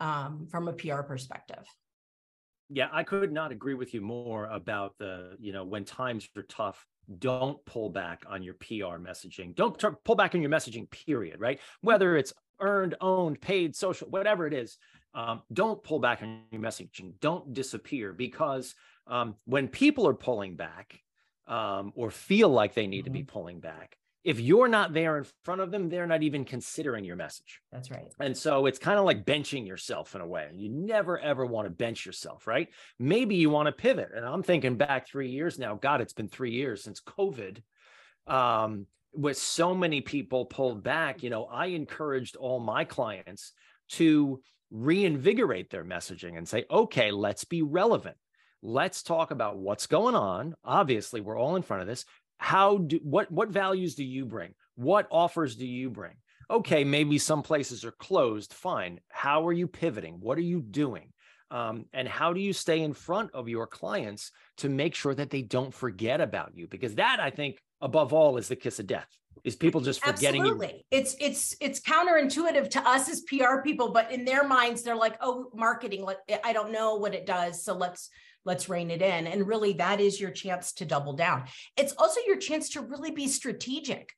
um, 0.00 0.48
from 0.50 0.68
a 0.68 0.74
pr 0.74 1.00
perspective 1.00 1.64
yeah 2.68 2.88
i 2.92 3.02
could 3.02 3.32
not 3.32 3.52
agree 3.52 3.74
with 3.74 3.94
you 3.94 4.00
more 4.00 4.46
about 4.46 4.96
the 4.98 5.36
you 5.38 5.52
know 5.52 5.64
when 5.64 5.84
times 5.84 6.28
are 6.36 6.42
tough 6.42 6.86
don't 7.18 7.64
pull 7.64 7.90
back 7.90 8.24
on 8.28 8.42
your 8.42 8.54
PR 8.54 8.98
messaging. 8.98 9.54
Don't 9.54 9.78
t- 9.78 9.88
pull 10.04 10.16
back 10.16 10.34
on 10.34 10.40
your 10.42 10.50
messaging, 10.50 10.90
period, 10.90 11.40
right? 11.40 11.60
Whether 11.80 12.16
it's 12.16 12.32
earned, 12.60 12.94
owned, 13.00 13.40
paid, 13.40 13.76
social, 13.76 14.08
whatever 14.08 14.46
it 14.46 14.54
is, 14.54 14.78
um, 15.14 15.42
don't 15.52 15.82
pull 15.82 15.98
back 15.98 16.22
on 16.22 16.40
your 16.50 16.60
messaging. 16.60 17.12
Don't 17.20 17.54
disappear 17.54 18.12
because 18.12 18.74
um, 19.06 19.36
when 19.44 19.68
people 19.68 20.06
are 20.08 20.14
pulling 20.14 20.56
back 20.56 21.00
um, 21.46 21.92
or 21.94 22.10
feel 22.10 22.48
like 22.48 22.74
they 22.74 22.86
need 22.86 22.98
mm-hmm. 22.98 23.04
to 23.04 23.10
be 23.10 23.20
mm-hmm. 23.20 23.32
pulling 23.32 23.60
back, 23.60 23.96
if 24.26 24.40
you're 24.40 24.66
not 24.66 24.92
there 24.92 25.18
in 25.18 25.24
front 25.44 25.60
of 25.60 25.70
them, 25.70 25.88
they're 25.88 26.08
not 26.08 26.24
even 26.24 26.44
considering 26.44 27.04
your 27.04 27.14
message. 27.14 27.60
That's 27.70 27.92
right. 27.92 28.12
And 28.18 28.36
so 28.36 28.66
it's 28.66 28.80
kind 28.80 28.98
of 28.98 29.04
like 29.04 29.24
benching 29.24 29.64
yourself 29.64 30.16
in 30.16 30.20
a 30.20 30.26
way. 30.26 30.50
You 30.52 30.68
never 30.68 31.16
ever 31.20 31.46
want 31.46 31.66
to 31.66 31.70
bench 31.70 32.04
yourself, 32.04 32.48
right? 32.48 32.68
Maybe 32.98 33.36
you 33.36 33.50
want 33.50 33.66
to 33.66 33.72
pivot. 33.72 34.08
And 34.12 34.26
I'm 34.26 34.42
thinking 34.42 34.74
back 34.74 35.06
three 35.06 35.30
years 35.30 35.60
now. 35.60 35.76
God, 35.76 36.00
it's 36.00 36.12
been 36.12 36.26
three 36.26 36.50
years 36.50 36.82
since 36.82 37.00
COVID. 37.00 37.62
Um, 38.26 38.86
with 39.14 39.38
so 39.38 39.76
many 39.76 40.00
people 40.00 40.44
pulled 40.44 40.82
back, 40.82 41.22
you 41.22 41.30
know, 41.30 41.44
I 41.44 41.66
encouraged 41.66 42.34
all 42.34 42.58
my 42.58 42.84
clients 42.84 43.52
to 43.90 44.42
reinvigorate 44.72 45.70
their 45.70 45.84
messaging 45.84 46.36
and 46.36 46.48
say, 46.48 46.64
okay, 46.68 47.12
let's 47.12 47.44
be 47.44 47.62
relevant. 47.62 48.16
Let's 48.60 49.04
talk 49.04 49.30
about 49.30 49.56
what's 49.56 49.86
going 49.86 50.16
on. 50.16 50.56
Obviously, 50.64 51.20
we're 51.20 51.38
all 51.38 51.54
in 51.54 51.62
front 51.62 51.82
of 51.82 51.86
this 51.86 52.04
how 52.38 52.78
do 52.78 52.98
what 53.02 53.30
what 53.30 53.48
values 53.48 53.94
do 53.94 54.04
you 54.04 54.24
bring 54.24 54.54
what 54.74 55.06
offers 55.10 55.56
do 55.56 55.66
you 55.66 55.90
bring 55.90 56.14
okay 56.50 56.84
maybe 56.84 57.18
some 57.18 57.42
places 57.42 57.84
are 57.84 57.92
closed 57.92 58.52
fine 58.52 59.00
how 59.08 59.46
are 59.46 59.52
you 59.52 59.66
pivoting 59.66 60.14
what 60.20 60.38
are 60.38 60.42
you 60.42 60.60
doing 60.60 61.12
um, 61.48 61.86
and 61.92 62.08
how 62.08 62.32
do 62.32 62.40
you 62.40 62.52
stay 62.52 62.82
in 62.82 62.92
front 62.92 63.30
of 63.32 63.48
your 63.48 63.68
clients 63.68 64.32
to 64.56 64.68
make 64.68 64.96
sure 64.96 65.14
that 65.14 65.30
they 65.30 65.42
don't 65.42 65.72
forget 65.72 66.20
about 66.20 66.52
you 66.54 66.66
because 66.68 66.94
that 66.96 67.20
i 67.20 67.30
think 67.30 67.58
above 67.80 68.12
all 68.12 68.36
is 68.36 68.48
the 68.48 68.56
kiss 68.56 68.78
of 68.78 68.86
death 68.86 69.08
is 69.44 69.54
people 69.54 69.80
just 69.80 70.02
forgetting 70.02 70.40
Absolutely. 70.40 70.66
You. 70.68 70.82
It's 70.90 71.14
it's 71.20 71.56
it's 71.60 71.80
counterintuitive 71.80 72.70
to 72.70 72.88
us 72.88 73.08
as 73.08 73.20
PR 73.22 73.60
people, 73.62 73.92
but 73.92 74.10
in 74.10 74.24
their 74.24 74.46
minds, 74.46 74.82
they're 74.82 74.96
like, 74.96 75.16
oh, 75.20 75.50
marketing, 75.54 76.06
I 76.42 76.52
don't 76.52 76.72
know 76.72 76.96
what 76.96 77.14
it 77.14 77.26
does. 77.26 77.62
So 77.62 77.74
let's 77.74 78.08
let's 78.46 78.68
rein 78.68 78.90
it 78.90 79.02
in. 79.02 79.26
And 79.26 79.46
really, 79.46 79.74
that 79.74 80.00
is 80.00 80.18
your 80.18 80.30
chance 80.30 80.72
to 80.74 80.86
double 80.86 81.12
down. 81.12 81.44
It's 81.76 81.92
also 81.98 82.20
your 82.26 82.38
chance 82.38 82.70
to 82.70 82.80
really 82.80 83.10
be 83.10 83.28
strategic. 83.28 84.14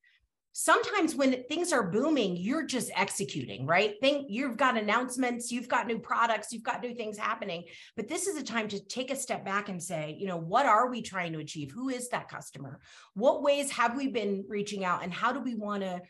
Sometimes 0.52 1.14
when 1.14 1.44
things 1.44 1.73
are 1.73 1.88
booming, 1.88 2.37
you're 2.37 2.66
just 2.66 2.90
executing, 2.97 3.64
right? 3.64 3.94
Think 4.00 4.26
you've 4.28 4.56
got 4.56 4.76
announcements, 4.76 5.52
you've 5.52 5.68
got 5.68 5.87
new 5.87 6.00
products, 6.00 6.52
you've 6.52 6.64
got 6.64 6.82
new 6.82 6.94
things 6.94 7.16
happening. 7.16 7.64
But 7.97 8.08
this 8.08 8.26
is 8.26 8.37
a 8.37 8.42
time 8.42 8.66
to 8.68 8.85
take 8.85 9.12
a 9.12 9.16
step 9.16 9.44
back 9.44 9.68
and 9.68 9.80
say, 9.80 10.16
you 10.18 10.26
know, 10.26 10.37
what 10.37 10.66
are 10.66 10.90
we 10.90 11.00
trying 11.00 11.32
to 11.35 11.38
achieve? 11.38 11.70
Who 11.70 11.90
is 11.90 12.08
that 12.08 12.28
customer? 12.28 12.80
What 13.14 13.42
ways 13.42 13.70
have 13.70 13.97
we 13.97 14.08
been 14.08 14.47
reaching 14.49 14.85
out? 14.85 15.04
And 15.04 15.12
how 15.12 15.32
do 15.32 15.40
we 15.40 15.54
want 15.54 15.85
to 15.85 16.02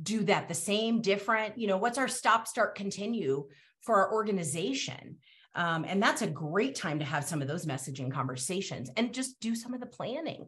do 0.00 0.22
that 0.24 0.46
the 0.46 0.54
same, 0.54 1.00
different? 1.00 1.58
You 1.58 1.66
know, 1.66 1.78
what's 1.78 1.98
our 1.98 2.08
stop, 2.08 2.46
start, 2.46 2.76
continue 2.76 3.48
for 3.80 3.96
our 3.96 4.12
organization? 4.12 5.16
Um, 5.54 5.84
and 5.84 6.02
that's 6.02 6.22
a 6.22 6.26
great 6.26 6.74
time 6.74 6.98
to 6.98 7.04
have 7.04 7.24
some 7.24 7.42
of 7.42 7.48
those 7.48 7.66
messaging 7.66 8.10
conversations 8.10 8.90
and 8.96 9.12
just 9.12 9.40
do 9.40 9.54
some 9.54 9.74
of 9.74 9.80
the 9.80 9.86
planning. 9.86 10.46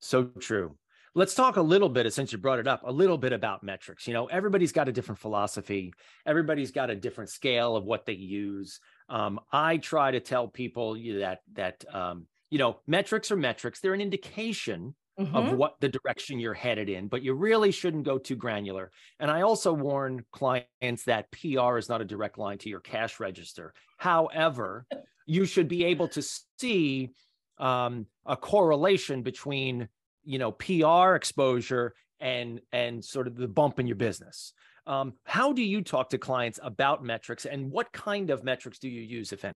So 0.00 0.24
true. 0.24 0.76
Let's 1.16 1.34
talk 1.34 1.56
a 1.56 1.62
little 1.62 1.88
bit, 1.88 2.12
since 2.12 2.32
you 2.32 2.38
brought 2.38 2.58
it 2.58 2.66
up, 2.66 2.82
a 2.84 2.90
little 2.90 3.16
bit 3.16 3.32
about 3.32 3.62
metrics. 3.62 4.08
You 4.08 4.14
know, 4.14 4.26
everybody's 4.26 4.72
got 4.72 4.88
a 4.88 4.92
different 4.92 5.20
philosophy, 5.20 5.94
everybody's 6.26 6.72
got 6.72 6.90
a 6.90 6.96
different 6.96 7.30
scale 7.30 7.76
of 7.76 7.84
what 7.84 8.04
they 8.04 8.14
use. 8.14 8.80
Um, 9.08 9.38
I 9.52 9.76
try 9.76 10.10
to 10.10 10.18
tell 10.18 10.48
people 10.48 10.94
that 10.94 11.40
that 11.52 11.84
um, 11.94 12.26
you 12.50 12.58
know 12.58 12.80
metrics 12.88 13.30
are 13.30 13.36
metrics; 13.36 13.80
they're 13.80 13.94
an 13.94 14.00
indication 14.00 14.96
mm-hmm. 15.18 15.34
of 15.34 15.52
what 15.52 15.76
the 15.80 15.88
direction 15.88 16.38
you're 16.38 16.54
headed 16.54 16.88
in, 16.88 17.08
but 17.08 17.22
you 17.22 17.34
really 17.34 17.70
shouldn't 17.70 18.04
go 18.04 18.18
too 18.18 18.36
granular. 18.36 18.90
And 19.20 19.30
I 19.30 19.42
also 19.42 19.72
warn 19.72 20.24
clients 20.32 21.04
that 21.04 21.30
PR 21.30 21.78
is 21.78 21.88
not 21.88 22.00
a 22.00 22.04
direct 22.04 22.38
line 22.38 22.58
to 22.58 22.68
your 22.68 22.80
cash 22.80 23.20
register. 23.20 23.72
However, 23.98 24.86
you 25.26 25.44
should 25.44 25.68
be 25.68 25.84
able 25.84 26.08
to 26.08 26.22
see 26.58 27.10
um, 27.58 28.06
a 28.26 28.36
correlation 28.36 29.22
between 29.22 29.88
you 30.24 30.38
know 30.38 30.52
PR 30.52 31.14
exposure 31.14 31.94
and 32.20 32.60
and 32.72 33.04
sort 33.04 33.26
of 33.26 33.36
the 33.36 33.48
bump 33.48 33.78
in 33.78 33.86
your 33.86 33.96
business. 33.96 34.52
Um, 34.86 35.14
how 35.24 35.52
do 35.52 35.62
you 35.62 35.82
talk 35.82 36.10
to 36.10 36.18
clients 36.18 36.60
about 36.62 37.02
metrics, 37.02 37.46
and 37.46 37.70
what 37.70 37.92
kind 37.92 38.30
of 38.30 38.44
metrics 38.44 38.78
do 38.78 38.88
you 38.88 39.00
use, 39.00 39.32
if 39.32 39.44
any? 39.44 39.54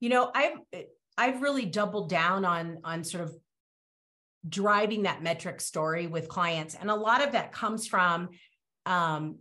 You 0.00 0.10
know, 0.10 0.30
I've 0.34 0.58
I've 1.16 1.42
really 1.42 1.66
doubled 1.66 2.08
down 2.08 2.44
on 2.44 2.78
on 2.84 3.04
sort 3.04 3.24
of 3.24 3.34
driving 4.48 5.02
that 5.02 5.22
metric 5.22 5.60
story 5.60 6.06
with 6.06 6.28
clients. 6.28 6.74
And 6.74 6.90
a 6.90 6.94
lot 6.94 7.22
of 7.22 7.32
that 7.32 7.52
comes 7.52 7.86
from 7.86 8.30
um, 8.86 9.36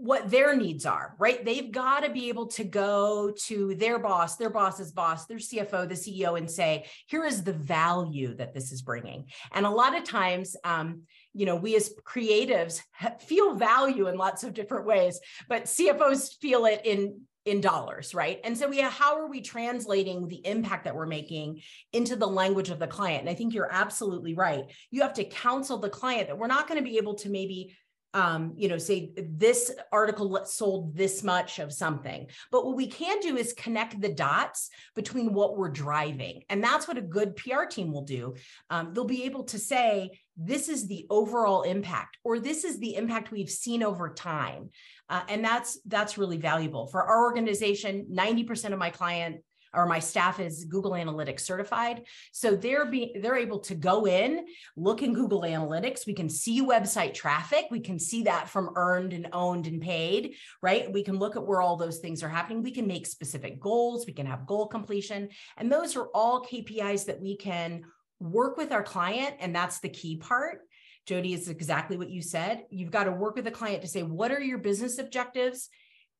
what 0.00 0.30
their 0.30 0.56
needs 0.56 0.86
are, 0.86 1.14
right? 1.18 1.44
They've 1.44 1.70
got 1.70 2.04
to 2.04 2.10
be 2.10 2.30
able 2.30 2.46
to 2.48 2.64
go 2.64 3.34
to 3.44 3.74
their 3.74 3.98
boss, 3.98 4.36
their 4.36 4.48
boss's 4.48 4.92
boss, 4.92 5.26
their 5.26 5.36
CFO, 5.36 5.86
the 5.86 5.94
CEO, 5.94 6.38
and 6.38 6.50
say, 6.50 6.86
here 7.06 7.26
is 7.26 7.42
the 7.42 7.52
value 7.52 8.34
that 8.36 8.54
this 8.54 8.72
is 8.72 8.80
bringing. 8.80 9.26
And 9.52 9.66
a 9.66 9.70
lot 9.70 9.94
of 9.94 10.04
times, 10.04 10.56
um, 10.64 11.02
you 11.34 11.44
know, 11.44 11.56
we 11.56 11.76
as 11.76 11.92
creatives 12.02 12.80
feel 13.20 13.56
value 13.56 14.08
in 14.08 14.16
lots 14.16 14.42
of 14.42 14.54
different 14.54 14.86
ways, 14.86 15.20
but 15.48 15.64
CFOs 15.64 16.40
feel 16.40 16.64
it 16.64 16.80
in 16.84 17.20
in 17.46 17.60
dollars, 17.60 18.14
right? 18.14 18.40
And 18.44 18.56
so 18.56 18.68
we 18.68 18.78
have, 18.78 18.92
how 18.92 19.18
are 19.18 19.28
we 19.28 19.40
translating 19.40 20.28
the 20.28 20.46
impact 20.46 20.84
that 20.84 20.94
we're 20.94 21.06
making 21.06 21.62
into 21.92 22.16
the 22.16 22.26
language 22.26 22.70
of 22.70 22.78
the 22.78 22.86
client? 22.86 23.22
And 23.22 23.30
I 23.30 23.34
think 23.34 23.54
you're 23.54 23.72
absolutely 23.72 24.34
right. 24.34 24.64
You 24.90 25.02
have 25.02 25.14
to 25.14 25.24
counsel 25.24 25.78
the 25.78 25.88
client 25.88 26.28
that 26.28 26.38
we're 26.38 26.46
not 26.46 26.68
going 26.68 26.78
to 26.78 26.88
be 26.88 26.98
able 26.98 27.14
to 27.14 27.30
maybe 27.30 27.74
um, 28.12 28.54
you 28.56 28.68
know, 28.68 28.78
say 28.78 29.12
this 29.16 29.72
article 29.92 30.44
sold 30.44 30.96
this 30.96 31.22
much 31.22 31.58
of 31.58 31.72
something. 31.72 32.26
But 32.50 32.66
what 32.66 32.76
we 32.76 32.88
can 32.88 33.20
do 33.20 33.36
is 33.36 33.52
connect 33.52 34.00
the 34.00 34.12
dots 34.12 34.70
between 34.96 35.32
what 35.32 35.56
we're 35.56 35.70
driving. 35.70 36.42
And 36.48 36.62
that's 36.62 36.88
what 36.88 36.98
a 36.98 37.02
good 37.02 37.36
PR 37.36 37.66
team 37.70 37.92
will 37.92 38.02
do. 38.02 38.34
Um, 38.68 38.92
they'll 38.92 39.04
be 39.04 39.24
able 39.24 39.44
to 39.44 39.58
say, 39.58 40.18
this 40.42 40.70
is 40.70 40.88
the 40.88 41.06
overall 41.10 41.62
impact, 41.62 42.16
or 42.24 42.38
this 42.38 42.64
is 42.64 42.78
the 42.78 42.96
impact 42.96 43.30
we've 43.30 43.50
seen 43.50 43.82
over 43.82 44.08
time. 44.08 44.70
Uh, 45.08 45.22
and 45.28 45.44
that's 45.44 45.78
that's 45.86 46.16
really 46.16 46.38
valuable 46.38 46.86
for 46.86 47.02
our 47.02 47.24
organization 47.24 48.06
90% 48.10 48.72
of 48.72 48.78
my 48.78 48.90
client 48.90 49.42
or 49.72 49.86
my 49.86 49.98
staff 49.98 50.40
is 50.40 50.64
Google 50.64 50.92
Analytics 50.92 51.40
certified. 51.40 52.02
So 52.32 52.56
they're 52.56 52.86
being 52.86 53.20
they're 53.20 53.36
able 53.36 53.60
to 53.60 53.74
go 53.74 54.06
in, 54.06 54.46
look 54.76 55.02
in 55.02 55.14
Google 55.14 55.42
Analytics. 55.42 56.06
We 56.06 56.14
can 56.14 56.28
see 56.28 56.62
website 56.62 57.14
traffic. 57.14 57.66
We 57.70 57.80
can 57.80 57.98
see 57.98 58.22
that 58.24 58.48
from 58.48 58.70
earned 58.76 59.12
and 59.12 59.28
owned 59.32 59.66
and 59.66 59.80
paid, 59.80 60.34
right? 60.62 60.92
We 60.92 61.02
can 61.02 61.18
look 61.18 61.36
at 61.36 61.46
where 61.46 61.60
all 61.60 61.76
those 61.76 61.98
things 61.98 62.22
are 62.22 62.28
happening. 62.28 62.62
We 62.62 62.72
can 62.72 62.86
make 62.86 63.06
specific 63.06 63.60
goals. 63.60 64.06
We 64.06 64.12
can 64.12 64.26
have 64.26 64.46
goal 64.46 64.66
completion. 64.66 65.28
And 65.56 65.70
those 65.70 65.96
are 65.96 66.08
all 66.14 66.44
KPIs 66.44 67.06
that 67.06 67.20
we 67.20 67.36
can 67.36 67.84
work 68.20 68.56
with 68.56 68.70
our 68.70 68.82
client. 68.82 69.36
And 69.40 69.54
that's 69.54 69.80
the 69.80 69.88
key 69.88 70.16
part 70.16 70.60
Jody, 71.06 71.32
is 71.32 71.48
exactly 71.48 71.96
what 71.96 72.10
you 72.10 72.22
said. 72.22 72.64
You've 72.70 72.90
got 72.90 73.04
to 73.04 73.12
work 73.12 73.34
with 73.34 73.44
the 73.44 73.50
client 73.50 73.82
to 73.82 73.88
say, 73.88 74.02
what 74.02 74.30
are 74.30 74.40
your 74.40 74.58
business 74.58 74.98
objectives? 74.98 75.68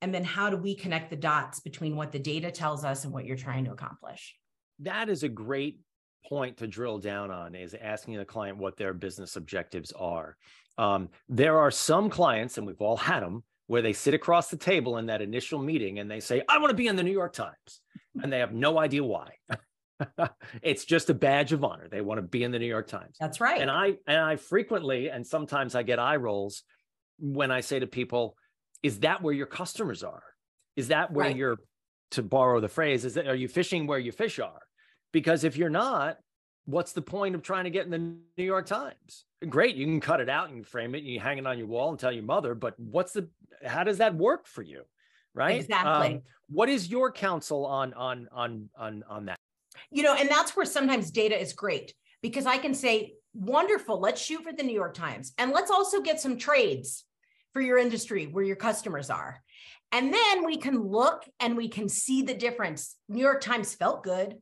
And 0.01 0.13
then 0.13 0.23
how 0.23 0.49
do 0.49 0.57
we 0.57 0.75
connect 0.75 1.09
the 1.09 1.15
dots 1.15 1.59
between 1.59 1.95
what 1.95 2.11
the 2.11 2.19
data 2.19 2.51
tells 2.51 2.83
us 2.83 3.05
and 3.05 3.13
what 3.13 3.25
you're 3.25 3.37
trying 3.37 3.65
to 3.65 3.71
accomplish? 3.71 4.35
That 4.79 5.09
is 5.09 5.23
a 5.23 5.29
great 5.29 5.79
point 6.27 6.57
to 6.57 6.67
drill 6.67 6.97
down 6.97 7.31
on 7.31 7.55
is 7.55 7.75
asking 7.79 8.17
the 8.17 8.25
client 8.25 8.57
what 8.57 8.77
their 8.77 8.93
business 8.93 9.35
objectives 9.35 9.91
are. 9.93 10.35
Um, 10.77 11.09
there 11.29 11.59
are 11.59 11.71
some 11.71 12.09
clients, 12.09 12.57
and 12.57 12.65
we've 12.65 12.81
all 12.81 12.97
had 12.97 13.21
them, 13.21 13.43
where 13.67 13.81
they 13.81 13.93
sit 13.93 14.13
across 14.13 14.49
the 14.49 14.57
table 14.57 14.97
in 14.97 15.05
that 15.05 15.21
initial 15.21 15.61
meeting 15.61 15.99
and 15.99 16.11
they 16.11 16.19
say, 16.19 16.43
I 16.49 16.57
want 16.57 16.71
to 16.71 16.75
be 16.75 16.87
in 16.87 16.97
the 16.97 17.03
New 17.03 17.11
York 17.11 17.31
Times. 17.31 17.79
And 18.21 18.33
they 18.33 18.39
have 18.39 18.53
no 18.53 18.77
idea 18.77 19.03
why. 19.03 19.29
it's 20.61 20.85
just 20.85 21.09
a 21.09 21.13
badge 21.13 21.53
of 21.53 21.63
honor. 21.63 21.87
They 21.89 22.01
want 22.01 22.17
to 22.19 22.23
be 22.23 22.43
in 22.43 22.51
the 22.51 22.59
New 22.59 22.67
York 22.67 22.87
Times. 22.87 23.15
That's 23.19 23.41
right. 23.41 23.61
And 23.61 23.69
I 23.69 23.93
and 24.07 24.17
I 24.17 24.35
frequently 24.35 25.09
and 25.09 25.25
sometimes 25.25 25.75
I 25.75 25.83
get 25.83 25.99
eye 25.99 26.17
rolls 26.17 26.63
when 27.19 27.51
I 27.51 27.61
say 27.61 27.79
to 27.79 27.87
people, 27.87 28.35
"Is 28.83 28.99
that 28.99 29.21
where 29.21 29.33
your 29.33 29.47
customers 29.47 30.03
are? 30.03 30.23
Is 30.75 30.89
that 30.89 31.11
where 31.11 31.27
right. 31.27 31.35
you're?" 31.35 31.57
To 32.15 32.21
borrow 32.21 32.59
the 32.59 32.67
phrase, 32.67 33.05
is 33.05 33.13
that 33.13 33.25
are 33.25 33.35
you 33.35 33.47
fishing 33.47 33.87
where 33.87 33.97
your 33.97 34.11
fish 34.11 34.37
are? 34.37 34.59
Because 35.13 35.45
if 35.45 35.55
you're 35.55 35.69
not, 35.69 36.17
what's 36.65 36.93
the 36.93 37.01
point 37.01 37.35
of 37.35 37.41
trying 37.41 37.65
to 37.65 37.69
get 37.69 37.85
in 37.85 37.91
the 37.91 37.97
New 37.97 38.43
York 38.43 38.65
Times? 38.65 39.25
Great, 39.47 39.75
you 39.75 39.85
can 39.85 39.99
cut 39.99 40.19
it 40.19 40.29
out 40.29 40.49
and 40.49 40.65
frame 40.65 40.93
it, 40.95 40.99
and 40.99 41.07
you 41.07 41.19
hang 41.19 41.37
it 41.37 41.47
on 41.47 41.57
your 41.57 41.67
wall 41.67 41.89
and 41.89 41.97
tell 41.97 42.11
your 42.11 42.23
mother. 42.23 42.53
But 42.53 42.77
what's 42.77 43.13
the? 43.13 43.29
How 43.65 43.83
does 43.83 43.99
that 43.99 44.15
work 44.15 44.45
for 44.45 44.61
you? 44.61 44.83
Right? 45.33 45.61
Exactly. 45.61 46.15
Um, 46.15 46.21
what 46.49 46.69
is 46.69 46.89
your 46.89 47.11
counsel 47.11 47.65
on 47.65 47.93
on 47.93 48.27
on 48.31 48.69
on 48.77 49.03
on 49.09 49.25
that? 49.25 49.37
You 49.89 50.03
know, 50.03 50.15
and 50.15 50.29
that's 50.29 50.55
where 50.55 50.65
sometimes 50.65 51.11
data 51.11 51.39
is 51.39 51.53
great 51.53 51.93
because 52.21 52.45
I 52.45 52.57
can 52.57 52.73
say, 52.73 53.13
wonderful, 53.33 53.99
let's 53.99 54.21
shoot 54.21 54.43
for 54.43 54.53
the 54.53 54.63
New 54.63 54.73
York 54.73 54.93
Times 54.93 55.33
and 55.37 55.51
let's 55.51 55.71
also 55.71 56.01
get 56.01 56.19
some 56.19 56.37
trades 56.37 57.05
for 57.53 57.61
your 57.61 57.77
industry 57.77 58.27
where 58.27 58.43
your 58.43 58.55
customers 58.55 59.09
are. 59.09 59.41
And 59.91 60.13
then 60.13 60.45
we 60.45 60.57
can 60.57 60.81
look 60.81 61.23
and 61.39 61.57
we 61.57 61.67
can 61.67 61.89
see 61.89 62.21
the 62.21 62.33
difference. 62.33 62.95
New 63.09 63.21
York 63.21 63.41
Times 63.41 63.75
felt 63.75 64.03
good. 64.03 64.37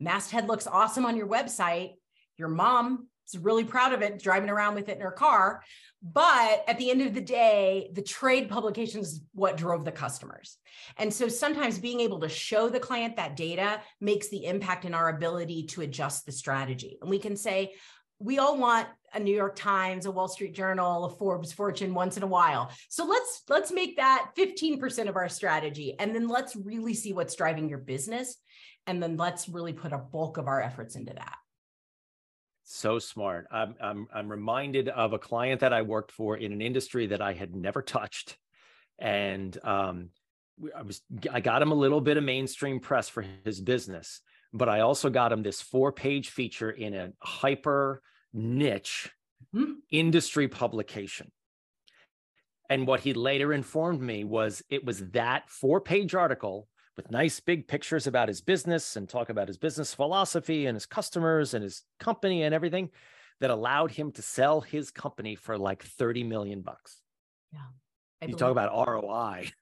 Masthead 0.00 0.48
looks 0.48 0.66
awesome 0.66 1.06
on 1.06 1.16
your 1.16 1.28
website. 1.28 1.92
Your 2.36 2.48
mom 2.48 3.06
is 3.32 3.38
really 3.38 3.64
proud 3.64 3.92
of 3.92 4.02
it, 4.02 4.22
driving 4.22 4.50
around 4.50 4.74
with 4.74 4.88
it 4.88 4.96
in 4.96 5.02
her 5.02 5.10
car. 5.10 5.62
But 6.02 6.64
at 6.68 6.76
the 6.78 6.90
end 6.90 7.00
of 7.00 7.14
the 7.14 7.20
day, 7.20 7.90
the 7.94 8.02
trade 8.02 8.50
publication 8.50 9.00
is 9.00 9.22
what 9.32 9.56
drove 9.56 9.84
the 9.86 9.92
customers. 9.92 10.58
And 10.98 11.12
so 11.12 11.28
sometimes 11.28 11.78
being 11.78 12.00
able 12.00 12.20
to 12.20 12.28
show 12.28 12.68
the 12.68 12.80
client 12.80 13.16
that 13.16 13.36
data 13.36 13.80
makes 14.00 14.28
the 14.28 14.44
impact 14.44 14.84
in 14.84 14.92
our 14.92 15.08
ability 15.08 15.64
to 15.68 15.80
adjust 15.80 16.26
the 16.26 16.32
strategy. 16.32 16.98
And 17.00 17.08
we 17.08 17.18
can 17.18 17.36
say, 17.36 17.74
we 18.18 18.38
all 18.38 18.58
want 18.58 18.86
a 19.12 19.20
New 19.20 19.34
York 19.34 19.56
Times, 19.56 20.06
a 20.06 20.10
Wall 20.10 20.28
Street 20.28 20.54
Journal, 20.54 21.04
a 21.04 21.10
Forbes 21.10 21.52
Fortune 21.52 21.94
once 21.94 22.16
in 22.16 22.22
a 22.22 22.26
while. 22.26 22.70
So 22.88 23.06
let's 23.06 23.42
let's 23.48 23.72
make 23.72 23.96
that 23.96 24.30
15% 24.36 25.08
of 25.08 25.16
our 25.16 25.28
strategy 25.28 25.94
and 25.98 26.14
then 26.14 26.28
let's 26.28 26.56
really 26.56 26.94
see 26.94 27.12
what's 27.12 27.34
driving 27.34 27.68
your 27.68 27.78
business 27.78 28.36
and 28.86 29.02
then 29.02 29.16
let's 29.16 29.48
really 29.48 29.72
put 29.72 29.92
a 29.92 29.98
bulk 29.98 30.36
of 30.36 30.48
our 30.48 30.60
efforts 30.60 30.96
into 30.96 31.14
that. 31.14 31.36
So 32.64 32.98
smart. 32.98 33.46
I'm, 33.50 33.74
I'm, 33.80 34.08
I'm 34.12 34.28
reminded 34.28 34.88
of 34.88 35.12
a 35.12 35.18
client 35.18 35.60
that 35.60 35.74
I 35.74 35.82
worked 35.82 36.10
for 36.10 36.36
in 36.36 36.50
an 36.52 36.62
industry 36.62 37.06
that 37.08 37.20
I 37.20 37.34
had 37.34 37.54
never 37.54 37.82
touched. 37.82 38.36
And 38.98 39.56
um, 39.64 40.10
I 40.76 40.82
was 40.82 41.02
I 41.30 41.40
got 41.40 41.62
him 41.62 41.72
a 41.72 41.76
little 41.76 42.00
bit 42.00 42.16
of 42.16 42.24
mainstream 42.24 42.80
press 42.80 43.08
for 43.08 43.24
his 43.44 43.60
business, 43.60 44.20
but 44.52 44.68
I 44.68 44.80
also 44.80 45.10
got 45.10 45.32
him 45.32 45.42
this 45.42 45.60
four-page 45.60 46.30
feature 46.30 46.70
in 46.70 46.94
a 46.94 47.10
hyper 47.20 48.02
niche 48.32 49.10
mm-hmm. 49.54 49.72
industry 49.90 50.48
publication. 50.48 51.32
And 52.70 52.86
what 52.86 53.00
he 53.00 53.12
later 53.12 53.52
informed 53.52 54.00
me 54.00 54.24
was 54.24 54.62
it 54.70 54.84
was 54.84 55.10
that 55.10 55.50
four-page 55.50 56.14
article 56.14 56.68
with 56.96 57.10
nice 57.10 57.40
big 57.40 57.66
pictures 57.66 58.06
about 58.06 58.28
his 58.28 58.40
business 58.40 58.96
and 58.96 59.08
talk 59.08 59.28
about 59.28 59.48
his 59.48 59.58
business 59.58 59.94
philosophy 59.94 60.66
and 60.66 60.76
his 60.76 60.86
customers 60.86 61.54
and 61.54 61.62
his 61.62 61.82
company 61.98 62.42
and 62.42 62.54
everything 62.54 62.90
that 63.40 63.50
allowed 63.50 63.90
him 63.90 64.12
to 64.12 64.22
sell 64.22 64.60
his 64.60 64.90
company 64.90 65.34
for 65.34 65.58
like 65.58 65.82
30 65.82 66.24
million 66.24 66.60
bucks. 66.60 67.00
Yeah. 67.52 67.58
I 68.22 68.26
you 68.26 68.34
talk 68.34 68.50
about 68.50 68.72
ROI. 68.86 69.50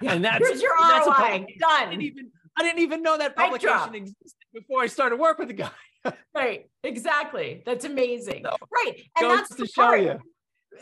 Yeah. 0.00 0.14
And 0.14 0.24
that's 0.24 0.48
Here's 0.48 0.62
your 0.62 0.72
that's 0.80 1.06
ROI. 1.06 1.46
Done. 1.60 1.70
I 1.70 1.90
didn't 1.90 2.02
even 2.02 2.30
I 2.56 2.62
didn't 2.62 2.80
even 2.80 3.02
know 3.02 3.18
that 3.18 3.36
publication 3.36 3.94
existed 3.94 4.44
before 4.52 4.80
I 4.80 4.86
started 4.86 5.18
work 5.18 5.38
with 5.38 5.48
the 5.48 5.54
guy. 5.54 5.70
right. 6.34 6.68
Exactly. 6.82 7.62
That's 7.66 7.84
amazing. 7.84 8.44
So, 8.44 8.56
right. 8.72 9.00
And 9.20 9.30
that's 9.30 9.54
to 9.54 9.66
show 9.66 9.82
part. 9.82 10.00
you. 10.00 10.20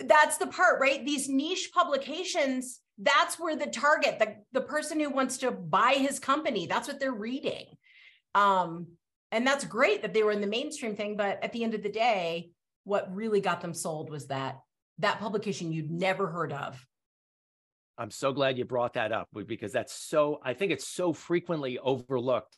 That's 0.05 0.39
the 0.39 0.47
part, 0.47 0.81
right? 0.81 1.05
These 1.05 1.29
niche 1.29 1.71
publications 1.75 2.81
that's 3.03 3.39
where 3.39 3.57
the 3.57 3.67
target 3.67 4.19
the, 4.19 4.37
the 4.53 4.61
person 4.61 5.01
who 5.01 5.11
wants 5.11 5.39
to 5.39 5.51
buy 5.51 5.95
his 5.95 6.19
company 6.19 6.67
that's 6.67 6.89
what 6.89 7.01
they're 7.01 7.13
reading. 7.13 7.67
Um 8.35 8.89
and 9.31 9.47
that's 9.47 9.65
great 9.65 10.03
that 10.03 10.13
they 10.13 10.23
were 10.23 10.33
in 10.33 10.41
the 10.41 10.47
mainstream 10.47 10.97
thing 10.97 11.17
but 11.17 11.43
at 11.43 11.53
the 11.53 11.65
end 11.65 11.75
of 11.75 11.83
the 11.83 11.91
day 11.91 12.51
what 12.85 13.15
really 13.15 13.41
got 13.41 13.61
them 13.61 13.75
sold 13.75 14.11
was 14.11 14.27
that 14.27 14.59
that 14.99 15.21
publication 15.21 15.73
you'd 15.73 15.91
never 15.91 16.27
heard 16.27 16.53
of. 16.53 16.85
I'm 17.99 18.11
so 18.11 18.33
glad 18.33 18.59
you 18.59 18.65
brought 18.65 18.95
that 18.95 19.13
up 19.13 19.29
because 19.47 19.73
that's 19.73 19.93
so 19.93 20.41
i 20.43 20.55
think 20.55 20.73
it's 20.73 20.89
so 20.89 21.13
frequently 21.13 21.79
overlooked 21.79 22.57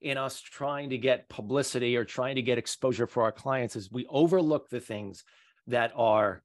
in 0.00 0.16
us 0.16 0.40
trying 0.40 0.90
to 0.90 0.98
get 0.98 1.28
publicity 1.28 1.96
or 1.96 2.04
trying 2.04 2.36
to 2.36 2.42
get 2.42 2.58
exposure 2.58 3.06
for 3.06 3.22
our 3.22 3.32
clients 3.32 3.76
is 3.76 3.90
we 3.90 4.06
overlook 4.08 4.68
the 4.68 4.80
things 4.80 5.24
that 5.66 5.92
are 5.96 6.42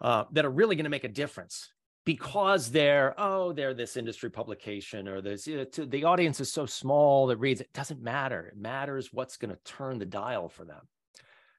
uh, 0.00 0.24
that 0.32 0.44
are 0.44 0.50
really 0.50 0.74
going 0.74 0.84
to 0.84 0.90
make 0.90 1.04
a 1.04 1.08
difference 1.08 1.70
because 2.04 2.70
they're 2.70 3.14
oh 3.18 3.52
they're 3.52 3.74
this 3.74 3.96
industry 3.96 4.30
publication 4.30 5.06
or 5.06 5.20
this 5.20 5.46
you 5.46 5.58
know, 5.58 5.64
to, 5.64 5.86
the 5.86 6.04
audience 6.04 6.40
is 6.40 6.52
so 6.52 6.66
small 6.66 7.26
that 7.28 7.36
reads 7.36 7.60
it 7.60 7.72
doesn't 7.72 8.02
matter. 8.02 8.46
It 8.46 8.56
matters 8.56 9.10
what's 9.12 9.36
going 9.36 9.54
to 9.54 9.58
turn 9.64 9.98
the 9.98 10.06
dial 10.06 10.48
for 10.48 10.64
them. 10.64 10.80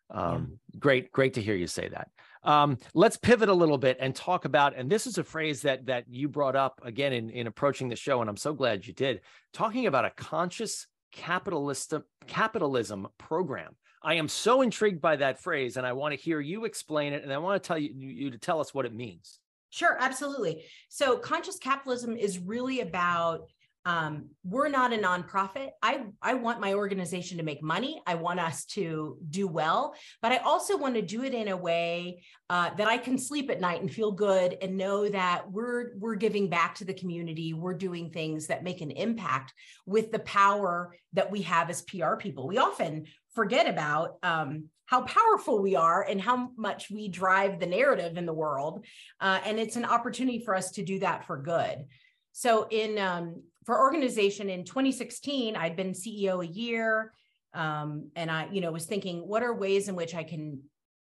Um, 0.10 0.60
yeah. 0.74 0.80
great 0.80 1.12
great 1.12 1.34
to 1.36 1.42
hear 1.42 1.56
you 1.56 1.68
say 1.68 1.88
that. 1.90 2.10
Um, 2.44 2.78
let's 2.94 3.16
pivot 3.16 3.48
a 3.48 3.54
little 3.54 3.78
bit 3.78 3.98
and 4.02 4.14
talk 4.14 4.44
about 4.44 4.76
and 4.76 4.90
this 4.90 5.08
is 5.08 5.18
a 5.18 5.24
phrase 5.24 5.62
that 5.62 5.86
that 5.86 6.06
you 6.10 6.28
brought 6.28 6.58
up 6.58 6.82
again 6.84 7.14
in, 7.14 7.30
in 7.30 7.48
approaching 7.48 7.88
the 7.88 7.96
show 7.96 8.20
and 8.20 8.30
i'm 8.30 8.36
so 8.36 8.54
glad 8.54 8.86
you 8.86 8.92
did 8.94 9.22
talking 9.54 9.88
about 9.88 10.04
a 10.04 10.10
conscious 10.10 10.88
capitalist 11.14 11.94
capitalism 12.28 13.08
program. 13.18 13.76
I 14.06 14.16
am 14.16 14.28
so 14.28 14.62
intrigued 14.62 15.00
by 15.00 15.16
that 15.16 15.42
phrase 15.42 15.78
and 15.78 15.88
i 15.88 15.94
want 15.94 16.14
to 16.14 16.20
hear 16.20 16.42
you 16.42 16.66
explain 16.66 17.14
it 17.14 17.24
and 17.24 17.32
i 17.32 17.38
want 17.38 17.64
to 17.64 17.66
tell 17.66 17.78
you, 17.78 17.92
you 17.94 18.32
to 18.32 18.38
tell 18.38 18.60
us 18.60 18.74
what 18.74 18.86
it 18.86 18.94
means 18.94 19.40
Sure, 19.74 19.98
absolutely. 20.00 20.66
So 20.88 21.18
conscious 21.18 21.58
capitalism 21.58 22.16
is 22.16 22.38
really 22.38 22.82
about 22.82 23.48
um, 23.86 24.30
we're 24.46 24.70
not 24.70 24.94
a 24.94 24.98
nonprofit. 24.98 25.72
I, 25.82 26.06
I 26.22 26.36
want 26.36 26.62
my 26.62 26.74
organization 26.74 27.38
to 27.38 27.44
make 27.44 27.62
money. 27.62 28.02
I 28.08 28.16
want 28.16 28.40
us 28.40 28.66
to 28.66 29.18
do 29.30 29.48
well, 29.48 29.94
but 30.22 30.32
I 30.32 30.38
also 30.38 30.78
want 30.78 30.96
to 30.96 31.02
do 31.02 31.24
it 31.24 31.34
in 31.34 31.50
a 31.50 31.58
way 31.58 32.24
uh, 32.50 32.74
that 32.76 32.88
I 32.88 32.98
can 32.98 33.18
sleep 33.18 33.50
at 33.50 33.60
night 33.60 33.82
and 33.82 33.92
feel 33.92 34.12
good 34.12 34.58
and 34.62 34.78
know 34.78 35.10
that 35.10 35.52
we're 35.52 35.96
we're 35.98 36.16
giving 36.16 36.50
back 36.50 36.76
to 36.76 36.86
the 36.86 36.94
community. 36.94 37.54
We're 37.54 37.74
doing 37.74 38.10
things 38.10 38.48
that 38.48 38.64
make 38.64 38.82
an 38.82 38.92
impact 38.92 39.54
with 39.86 40.12
the 40.12 40.20
power 40.20 40.96
that 41.14 41.30
we 41.30 41.42
have 41.42 41.70
as 41.70 41.82
PR 41.82 42.16
people. 42.16 42.48
We 42.48 42.60
often 42.60 43.06
forget 43.34 43.68
about 43.68 44.18
um, 44.24 44.70
how 44.86 45.02
powerful 45.02 45.62
we 45.62 45.76
are 45.76 46.04
and 46.04 46.22
how 46.22 46.52
much 46.56 46.90
we 46.90 47.10
drive 47.10 47.60
the 47.60 47.66
narrative 47.66 48.18
in 48.18 48.26
the 48.26 48.34
world. 48.34 48.86
Uh, 49.20 49.40
and 49.46 49.60
it's 49.60 49.76
an 49.76 49.86
opportunity 49.86 50.40
for 50.40 50.56
us 50.56 50.72
to 50.72 50.84
do 50.84 51.00
that 51.00 51.26
for 51.26 51.38
good. 51.38 51.86
So 52.34 52.68
in 52.70 52.98
um, 52.98 53.44
for 53.66 53.80
organization 53.80 54.50
in 54.50 54.66
2016, 54.66 55.56
I'd 55.56 55.76
been 55.76 55.92
CEO 55.92 56.44
a 56.44 56.48
year. 56.48 57.14
Um, 57.54 58.10
and 58.16 58.32
I, 58.32 58.48
you 58.52 58.62
know, 58.62 58.72
was 58.72 58.86
thinking, 58.86 59.20
what 59.28 59.44
are 59.44 59.54
ways 59.54 59.88
in 59.88 59.96
which 59.96 60.16
I 60.16 60.24
can 60.24 60.62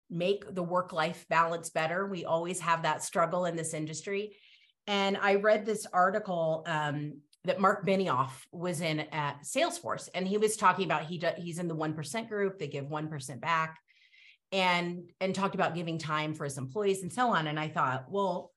make 0.09 0.53
the 0.53 0.63
work-life 0.63 1.25
balance 1.29 1.69
better? 1.69 2.07
We 2.07 2.25
always 2.25 2.59
have 2.61 2.83
that 2.83 3.03
struggle 3.03 3.45
in 3.45 3.55
this 3.55 3.73
industry. 3.73 4.35
And 4.87 5.17
I 5.17 5.35
read 5.35 5.65
this 5.65 5.85
article 5.93 6.63
um, 6.65 7.19
that 7.45 7.61
Mark 7.61 7.85
Benioff 7.85 8.31
was 8.51 8.81
in 8.81 9.01
at 9.11 9.43
Salesforce, 9.43 10.09
and 10.13 10.27
he 10.27 10.37
was 10.37 10.57
talking 10.57 10.85
about 10.85 11.05
he 11.05 11.19
do, 11.19 11.29
he's 11.37 11.59
in 11.59 11.67
the 11.67 11.75
one 11.75 11.93
percent 11.93 12.27
group. 12.27 12.57
They 12.57 12.67
give 12.67 12.89
one 12.89 13.07
percent 13.07 13.39
back, 13.39 13.77
and 14.51 15.03
and 15.21 15.35
talked 15.35 15.55
about 15.55 15.75
giving 15.75 15.99
time 15.99 16.33
for 16.33 16.43
his 16.43 16.57
employees 16.57 17.03
and 17.03 17.13
so 17.13 17.29
on. 17.29 17.45
And 17.45 17.59
I 17.59 17.67
thought, 17.67 18.05
well, 18.09 18.51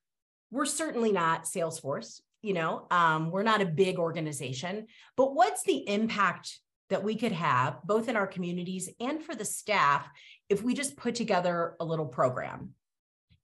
we're 0.51 0.65
certainly 0.65 1.13
not 1.13 1.45
Salesforce. 1.45 2.21
You 2.43 2.55
know, 2.55 2.87
um, 2.91 3.31
we're 3.31 3.43
not 3.43 3.63
a 3.63 3.67
big 3.67 3.99
organization, 3.99 4.87
but 5.17 5.35
what's 5.35 5.63
the 5.63 5.89
impact 5.89 6.59
that 6.91 7.05
we 7.05 7.15
could 7.17 7.33
have 7.33 7.79
both 7.85 8.09
in 8.09 8.17
our 8.17 8.27
communities 8.27 8.91
and 9.01 9.23
for 9.23 9.35
the 9.35 9.45
staff 9.45 10.09
if 10.49 10.63
we 10.63 10.75
just 10.75 10.97
put 10.97 11.15
together 11.15 11.77
a 11.81 11.85
little 11.85 12.07
program? 12.07 12.75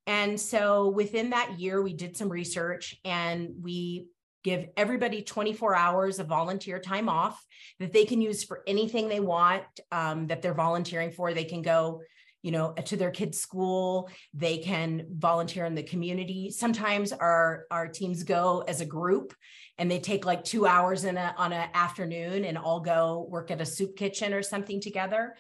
And 0.08 0.40
so 0.40 0.88
within 0.88 1.30
that 1.30 1.60
year, 1.60 1.82
we 1.82 1.92
did 1.92 2.16
some 2.16 2.30
research 2.30 2.96
and 3.04 3.50
we 3.60 4.08
give 4.42 4.66
everybody 4.76 5.22
24 5.22 5.74
hours 5.74 6.18
of 6.18 6.26
volunteer 6.26 6.78
time 6.78 7.08
off 7.08 7.44
that 7.78 7.92
they 7.92 8.04
can 8.04 8.22
use 8.22 8.44
for 8.44 8.62
anything 8.66 9.08
they 9.08 9.20
want 9.20 9.64
um, 9.92 10.26
that 10.28 10.40
they're 10.40 10.54
volunteering 10.54 11.10
for. 11.10 11.34
They 11.34 11.44
can 11.44 11.60
go, 11.60 12.00
you 12.42 12.50
know, 12.50 12.73
to 12.73 12.97
their 12.97 13.11
kids' 13.11 13.40
school. 13.40 14.09
They 14.35 14.59
can 14.59 15.07
volunteer 15.11 15.64
in 15.64 15.75
the 15.75 15.83
community. 15.83 16.50
Sometimes 16.50 17.12
our 17.12 17.64
our 17.71 17.88
teams 17.88 18.23
go 18.23 18.64
as 18.66 18.80
a 18.80 18.87
group, 18.87 19.35
and 19.78 19.90
they 19.90 19.99
take 19.99 20.25
like 20.25 20.45
two 20.45 20.66
hours 20.66 21.04
in 21.04 21.16
a 21.16 21.35
on 21.38 21.52
an 21.52 21.68
afternoon 21.75 22.45
and 22.45 22.59
all 22.59 22.81
go 22.81 23.27
work 23.29 23.51
at 23.51 23.61
a 23.61 23.66
soup 23.66 23.96
kitchen 23.96 24.33
or 24.33 24.42
something 24.42 24.81
together. 24.81 25.37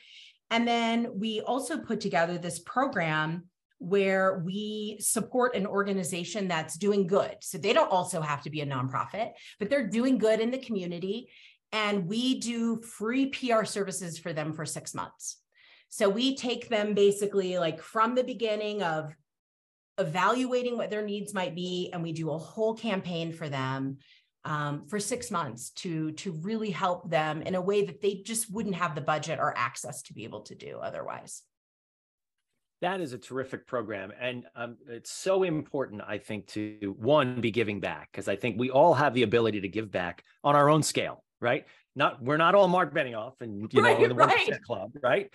And 0.50 0.66
then 0.66 1.08
we 1.14 1.40
also 1.40 1.78
put 1.78 2.00
together 2.00 2.38
this 2.38 2.58
program 2.58 3.44
where 3.78 4.42
we 4.44 4.96
support 5.00 5.54
an 5.54 5.66
organization 5.66 6.48
that's 6.48 6.76
doing 6.76 7.06
good. 7.06 7.36
So 7.40 7.58
they 7.58 7.72
don't 7.72 7.90
also 7.90 8.20
have 8.20 8.42
to 8.42 8.50
be 8.50 8.60
a 8.60 8.66
nonprofit, 8.66 9.32
but 9.58 9.70
they're 9.70 9.86
doing 9.86 10.18
good 10.18 10.40
in 10.40 10.50
the 10.50 10.58
community. 10.58 11.30
And 11.70 12.06
we 12.06 12.40
do 12.40 12.80
free 12.80 13.26
PR 13.26 13.64
services 13.64 14.18
for 14.18 14.32
them 14.32 14.52
for 14.52 14.64
six 14.64 14.94
months. 14.94 15.38
So 15.88 16.08
we 16.08 16.36
take 16.36 16.68
them 16.68 16.94
basically 16.94 17.58
like 17.58 17.80
from 17.80 18.14
the 18.14 18.24
beginning 18.24 18.82
of 18.82 19.14
evaluating 19.98 20.76
what 20.76 20.90
their 20.90 21.02
needs 21.02 21.34
might 21.34 21.54
be, 21.54 21.90
and 21.92 22.02
we 22.02 22.12
do 22.12 22.30
a 22.30 22.38
whole 22.38 22.74
campaign 22.74 23.32
for 23.32 23.48
them 23.48 23.98
um, 24.44 24.86
for 24.86 25.00
six 25.00 25.30
months 25.30 25.70
to 25.70 26.12
to 26.12 26.32
really 26.32 26.70
help 26.70 27.10
them 27.10 27.42
in 27.42 27.54
a 27.54 27.60
way 27.60 27.84
that 27.84 28.00
they 28.00 28.22
just 28.24 28.52
wouldn't 28.52 28.76
have 28.76 28.94
the 28.94 29.00
budget 29.00 29.38
or 29.40 29.56
access 29.56 30.02
to 30.02 30.14
be 30.14 30.24
able 30.24 30.42
to 30.42 30.54
do 30.54 30.78
otherwise. 30.78 31.42
That 32.80 33.00
is 33.00 33.12
a 33.12 33.18
terrific 33.18 33.66
program. 33.66 34.12
And 34.20 34.44
um, 34.54 34.76
it's 34.88 35.10
so 35.10 35.42
important, 35.42 36.00
I 36.06 36.18
think, 36.18 36.46
to 36.48 36.94
one, 36.96 37.40
be 37.40 37.50
giving 37.50 37.80
back, 37.80 38.08
because 38.12 38.28
I 38.28 38.36
think 38.36 38.56
we 38.56 38.70
all 38.70 38.94
have 38.94 39.14
the 39.14 39.24
ability 39.24 39.62
to 39.62 39.68
give 39.68 39.90
back 39.90 40.22
on 40.44 40.54
our 40.54 40.68
own 40.68 40.84
scale, 40.84 41.24
right? 41.40 41.66
Not 41.98 42.22
we're 42.22 42.36
not 42.36 42.54
all 42.54 42.68
Mark 42.68 42.94
Benioff 42.94 43.40
and 43.40 43.72
you 43.72 43.82
right, 43.82 43.98
know 43.98 44.04
in 44.04 44.10
the 44.10 44.14
right. 44.14 44.62
club, 44.62 44.92
right? 45.02 45.32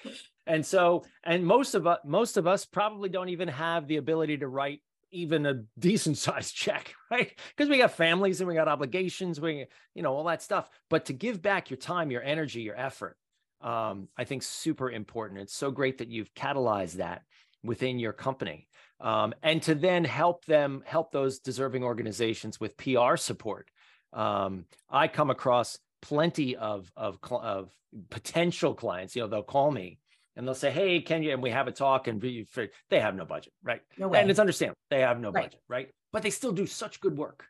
And 0.48 0.66
so, 0.66 1.04
and 1.26 1.46
most 1.46 1.76
of 1.76 1.86
us, 1.86 2.00
most 2.06 2.38
of 2.38 2.48
us 2.48 2.64
probably 2.64 3.10
don't 3.10 3.28
even 3.28 3.50
have 3.50 3.86
the 3.86 3.98
ability 3.98 4.38
to 4.38 4.48
write 4.48 4.82
even 5.12 5.46
a 5.46 5.64
decent 5.78 6.18
sized 6.18 6.56
check, 6.56 6.96
right? 7.12 7.38
Because 7.50 7.70
we 7.70 7.78
got 7.78 7.92
families 7.92 8.40
and 8.40 8.48
we 8.48 8.56
got 8.56 8.70
obligations, 8.70 9.42
we, 9.42 9.66
you 9.94 10.04
know, 10.04 10.14
all 10.14 10.24
that 10.24 10.42
stuff. 10.42 10.70
But 10.90 11.06
to 11.06 11.14
give 11.14 11.42
back 11.42 11.70
your 11.70 11.78
time, 11.78 12.10
your 12.12 12.24
energy, 12.24 12.62
your 12.62 12.80
effort, 12.80 13.18
um, 13.60 14.08
I 14.18 14.24
think 14.24 14.42
super 14.42 14.90
important. 14.90 15.42
It's 15.42 15.56
so 15.56 15.70
great 15.70 15.98
that 15.98 16.08
you've 16.08 16.34
catalyzed 16.34 16.94
that 16.94 17.24
within 17.62 18.00
your 18.00 18.14
company. 18.14 18.70
Um, 19.02 19.34
and 19.44 19.62
to 19.64 19.76
then 19.76 20.06
help 20.06 20.46
them 20.46 20.82
help 20.86 21.12
those 21.12 21.40
deserving 21.40 21.84
organizations 21.84 22.58
with 22.62 22.78
PR 22.78 23.18
support. 23.18 23.70
Um, 24.14 24.66
I 24.90 25.10
come 25.10 25.30
across 25.30 25.78
plenty 26.04 26.56
of, 26.56 26.92
of, 26.96 27.18
of 27.32 27.72
potential 28.12 28.76
clients, 28.76 29.16
you 29.16 29.24
know, 29.24 29.28
they'll 29.28 29.42
call 29.42 29.72
me 29.72 29.98
and 30.36 30.46
they'll 30.46 30.54
say, 30.54 30.70
Hey, 30.70 31.02
can 31.02 31.24
you, 31.24 31.32
and 31.32 31.42
we 31.42 31.50
have 31.50 31.68
a 31.68 31.72
talk 31.72 32.08
and 32.08 32.22
we, 32.22 32.46
they 32.90 33.00
have 33.00 33.16
no 33.16 33.26
budget, 33.26 33.54
right? 33.64 33.82
No 33.98 34.08
way. 34.08 34.20
And 34.20 34.30
it's 34.30 34.40
understandable. 34.40 34.78
They 34.90 35.02
have 35.02 35.20
no 35.20 35.32
right. 35.32 35.46
budget, 35.46 35.62
right? 35.68 35.90
But 36.12 36.22
they 36.22 36.30
still 36.30 36.52
do 36.52 36.68
such 36.68 37.02
good 37.02 37.18
work 37.18 37.46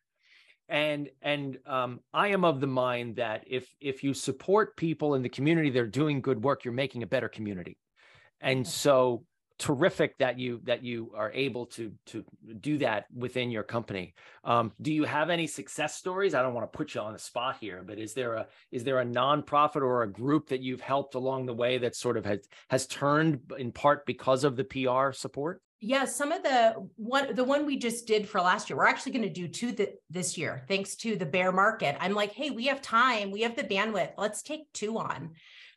and 0.70 1.10
and 1.22 1.60
um, 1.66 2.00
I 2.14 2.30
am 2.30 2.46
of 2.46 2.62
the 2.62 2.68
mind 2.68 3.18
that 3.18 3.44
if 3.48 3.68
if 3.82 4.04
you 4.04 4.14
support 4.14 4.78
people 4.78 5.16
in 5.16 5.22
the 5.22 5.30
community, 5.30 5.70
they're 5.70 5.86
doing 5.86 6.22
good 6.22 6.44
work. 6.44 6.64
You're 6.64 6.74
making 6.74 7.04
a 7.04 7.08
better 7.08 7.30
community, 7.30 7.78
and 8.40 8.66
so 8.66 9.26
terrific 9.60 10.18
that 10.18 10.40
you 10.40 10.62
that 10.64 10.84
you 10.84 11.12
are 11.16 11.32
able 11.32 11.66
to 11.68 11.92
to 12.08 12.26
do 12.60 12.78
that 12.80 13.06
within 13.16 13.52
your 13.52 13.64
company. 13.64 14.14
Um, 14.44 14.72
do 14.82 14.92
you 14.92 15.04
have 15.04 15.30
any 15.30 15.48
success 15.48 15.96
stories? 15.96 16.34
I 16.34 16.42
don't 16.42 16.54
want 16.54 16.72
to 16.72 16.78
put 16.78 16.96
you 16.96 17.02
on 17.02 17.14
the 17.14 17.20
spot 17.20 17.58
here, 17.60 17.84
but 17.86 18.00
is 18.00 18.14
there 18.14 18.34
a 18.34 18.48
is 18.72 18.84
there 18.84 19.00
a 19.00 19.06
nonprofit 19.06 19.82
or 19.82 20.04
a 20.04 20.12
group 20.12 20.50
that 20.50 20.62
you've 20.62 20.82
helped 20.82 21.16
along 21.16 21.46
the 21.46 21.54
way 21.54 21.78
that 21.78 21.96
sort 21.96 22.18
of 22.18 22.26
has 22.26 22.40
has 22.70 22.88
turned 22.88 23.40
in 23.58 23.72
part 23.72 24.06
because 24.06 24.44
of 24.44 24.56
the 24.56 24.64
PR 24.64 25.12
support? 25.12 25.62
yeah 25.84 26.06
some 26.06 26.32
of 26.32 26.42
the 26.44 26.74
one 26.96 27.36
the 27.36 27.44
one 27.44 27.66
we 27.66 27.78
just 27.78 28.08
did 28.08 28.28
for 28.28 28.40
last 28.40 28.70
year 28.70 28.78
we're 28.78 28.88
actually 28.88 29.12
going 29.12 29.22
to 29.22 29.30
do 29.30 29.50
two 29.50 29.74
the, 29.74 29.90
this 30.10 30.38
year 30.38 30.64
thanks 30.70 30.96
to 30.96 31.18
the 31.18 31.26
bear 31.26 31.52
market 31.52 31.98
i'm 32.00 32.14
like 32.14 32.32
hey 32.32 32.52
we 32.52 32.68
have 32.68 32.82
time 32.82 33.32
we 33.32 33.42
have 33.42 33.54
the 33.58 33.66
bandwidth 33.66 34.12
let's 34.18 34.42
take 34.42 34.62
two 34.74 34.98
on 34.98 35.32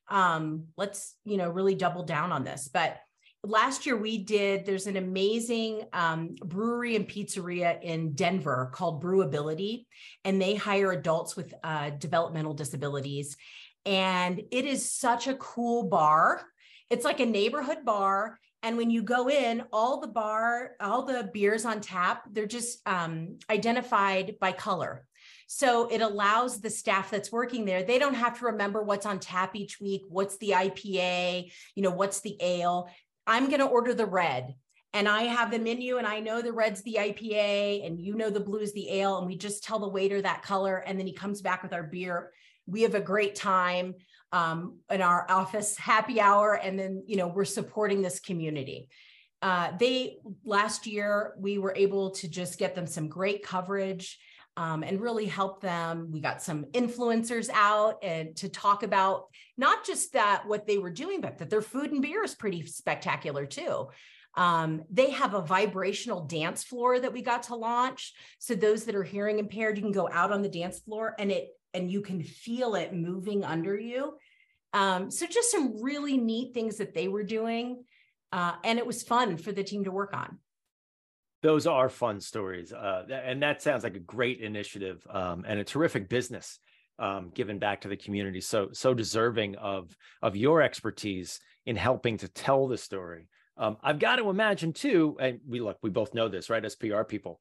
um 0.08 0.66
let's 0.76 1.16
you 1.24 1.36
know 1.36 1.50
really 1.50 1.74
double 1.74 2.04
down 2.04 2.30
on 2.30 2.44
this 2.44 2.70
but 2.72 2.98
last 3.46 3.87
year 3.87 3.96
we 3.96 4.18
did 4.18 4.66
there's 4.66 4.87
an 4.87 4.96
amazing 4.96 5.82
um, 5.92 6.35
brewery 6.44 6.96
and 6.96 7.09
pizzeria 7.09 7.80
in 7.82 8.12
denver 8.14 8.70
called 8.72 9.02
brewability 9.02 9.87
and 10.24 10.40
they 10.40 10.54
hire 10.54 10.92
adults 10.92 11.37
with 11.37 11.54
uh, 11.62 11.90
developmental 11.90 12.54
disabilities 12.54 13.37
and 13.85 14.40
it 14.50 14.64
is 14.64 14.90
such 14.90 15.26
a 15.26 15.35
cool 15.35 15.85
bar 15.85 16.42
it's 16.90 17.04
like 17.04 17.20
a 17.20 17.26
neighborhood 17.26 17.85
bar 17.85 18.38
and 18.66 18.76
when 18.76 18.90
you 18.90 19.02
go 19.02 19.28
in, 19.28 19.62
all 19.72 20.00
the 20.00 20.09
bar, 20.09 20.72
all 20.80 21.04
the 21.04 21.30
beers 21.32 21.64
on 21.64 21.80
tap, 21.80 22.24
they're 22.32 22.46
just 22.46 22.80
um, 22.85 23.38
identified 23.48 24.40
by 24.40 24.50
color. 24.50 25.06
So 25.46 25.87
it 25.87 26.00
allows 26.00 26.61
the 26.61 26.70
staff 26.70 27.11
that's 27.11 27.30
working 27.30 27.64
there, 27.64 27.85
they 27.85 28.00
don't 28.00 28.14
have 28.14 28.40
to 28.40 28.46
remember 28.46 28.82
what's 28.82 29.06
on 29.06 29.20
tap 29.20 29.54
each 29.54 29.80
week, 29.80 30.02
what's 30.09 30.37
the 30.38 30.50
IPA, 30.50 31.52
you 31.76 31.82
know, 31.85 31.92
what's 31.92 32.20
the 32.20 32.37
ale. 32.40 32.88
I'm 33.26 33.48
going 33.48 33.60
to 33.60 33.66
order 33.66 33.94
the 33.94 34.06
red 34.06 34.54
and 34.92 35.08
I 35.08 35.22
have 35.22 35.50
the 35.50 35.58
menu 35.58 35.98
and 35.98 36.06
I 36.06 36.20
know 36.20 36.40
the 36.40 36.52
red's 36.52 36.82
the 36.82 36.96
IPA 36.98 37.86
and 37.86 38.00
you 38.00 38.14
know 38.14 38.30
the 38.30 38.40
blue's 38.40 38.72
the 38.72 38.90
ale. 38.90 39.18
And 39.18 39.26
we 39.26 39.36
just 39.36 39.62
tell 39.62 39.78
the 39.78 39.88
waiter 39.88 40.22
that 40.22 40.42
color 40.42 40.78
and 40.78 40.98
then 40.98 41.06
he 41.06 41.12
comes 41.12 41.42
back 41.42 41.62
with 41.62 41.72
our 41.72 41.82
beer. 41.82 42.32
We 42.66 42.82
have 42.82 42.94
a 42.94 43.00
great 43.00 43.34
time 43.34 43.94
um, 44.32 44.78
in 44.90 45.02
our 45.02 45.26
office 45.30 45.76
happy 45.76 46.20
hour, 46.20 46.54
and 46.54 46.78
then 46.78 47.04
you 47.06 47.16
know 47.16 47.28
we're 47.28 47.44
supporting 47.44 48.02
this 48.02 48.20
community. 48.20 48.88
Uh, 49.42 49.72
they 49.78 50.16
last 50.44 50.86
year 50.86 51.34
we 51.38 51.58
were 51.58 51.74
able 51.76 52.10
to 52.10 52.28
just 52.28 52.58
get 52.58 52.74
them 52.74 52.86
some 52.86 53.08
great 53.08 53.44
coverage 53.44 54.18
um, 54.57 54.83
and 54.83 55.01
really 55.01 55.27
help 55.27 55.61
them. 55.61 56.09
We 56.11 56.21
got 56.21 56.42
some 56.42 56.64
influencers 56.73 57.51
out 57.53 57.99
and 58.03 58.35
to 58.37 58.49
talk 58.49 58.83
about 58.83 59.27
not 59.57 59.85
just 59.85 60.14
that 60.14 60.47
what 60.47 60.66
they 60.66 60.79
were 60.79 60.90
doing, 60.90 61.21
but 61.21 61.38
that 61.38 61.51
their 61.51 61.62
food 61.62 61.92
and 61.92 62.03
beer 62.03 62.25
is 62.25 62.35
pretty 62.35 62.64
spectacular 62.66 63.47
too. 63.47 63.88
Um, 64.35 64.83
they 64.90 65.11
have 65.11 65.35
a 65.35 65.42
vibrational 65.42 66.25
dance 66.25 66.62
floor 66.62 66.99
that 66.99 67.12
we 67.12 67.23
got 67.23 67.45
to 67.45 67.55
launch. 67.55 68.14
So 68.38 68.55
those 68.55 68.85
that 68.85 68.95
are 68.95 69.03
hearing 69.03 69.38
impaired, 69.38 69.77
you 69.77 69.83
can 69.83 69.92
go 69.92 70.09
out 70.11 70.33
on 70.33 70.42
the 70.42 70.49
dance 70.49 70.79
floor 70.81 71.14
and 71.19 71.31
it 71.31 71.49
and 71.75 71.90
you 71.90 72.01
can 72.01 72.23
feel 72.23 72.75
it 72.75 72.95
moving 72.95 73.45
under 73.45 73.79
you. 73.79 74.16
Um, 74.73 75.11
so 75.11 75.27
just 75.27 75.51
some 75.51 75.83
really 75.83 76.16
neat 76.16 76.55
things 76.55 76.77
that 76.77 76.95
they 76.95 77.09
were 77.09 77.23
doing. 77.23 77.85
Uh, 78.33 78.55
and 78.64 78.79
it 78.79 78.87
was 78.87 79.03
fun 79.03 79.37
for 79.37 79.53
the 79.53 79.64
team 79.64 79.85
to 79.85 79.90
work 79.90 80.14
on 80.14 80.38
those 81.46 81.64
are 81.64 81.88
fun 81.88 82.18
stories 82.18 82.72
uh, 82.72 83.04
and 83.09 83.40
that 83.40 83.62
sounds 83.62 83.85
like 83.85 83.94
a 83.94 84.00
great 84.00 84.40
initiative 84.40 85.06
um, 85.09 85.44
and 85.46 85.61
a 85.61 85.64
terrific 85.64 86.09
business 86.09 86.59
um, 86.98 87.30
given 87.35 87.61
back 87.61 87.82
to 87.82 87.88
the 87.88 87.96
community 87.96 88.40
so 88.40 88.68
so 88.72 88.92
deserving 88.92 89.54
of 89.54 89.96
of 90.22 90.35
your 90.35 90.61
expertise 90.61 91.38
in 91.64 91.76
helping 91.76 92.16
to 92.16 92.26
tell 92.28 92.66
the 92.66 92.76
story. 92.76 93.28
Um, 93.56 93.76
i've 93.80 94.00
got 94.00 94.16
to 94.16 94.28
imagine 94.28 94.72
too 94.72 95.16
and 95.20 95.38
we 95.48 95.61
look 95.61 95.78
we 95.82 95.90
both 95.90 96.14
know 96.14 96.28
this 96.28 96.50
right 96.50 96.64
as 96.64 96.74
pr 96.74 97.02
people 97.04 97.40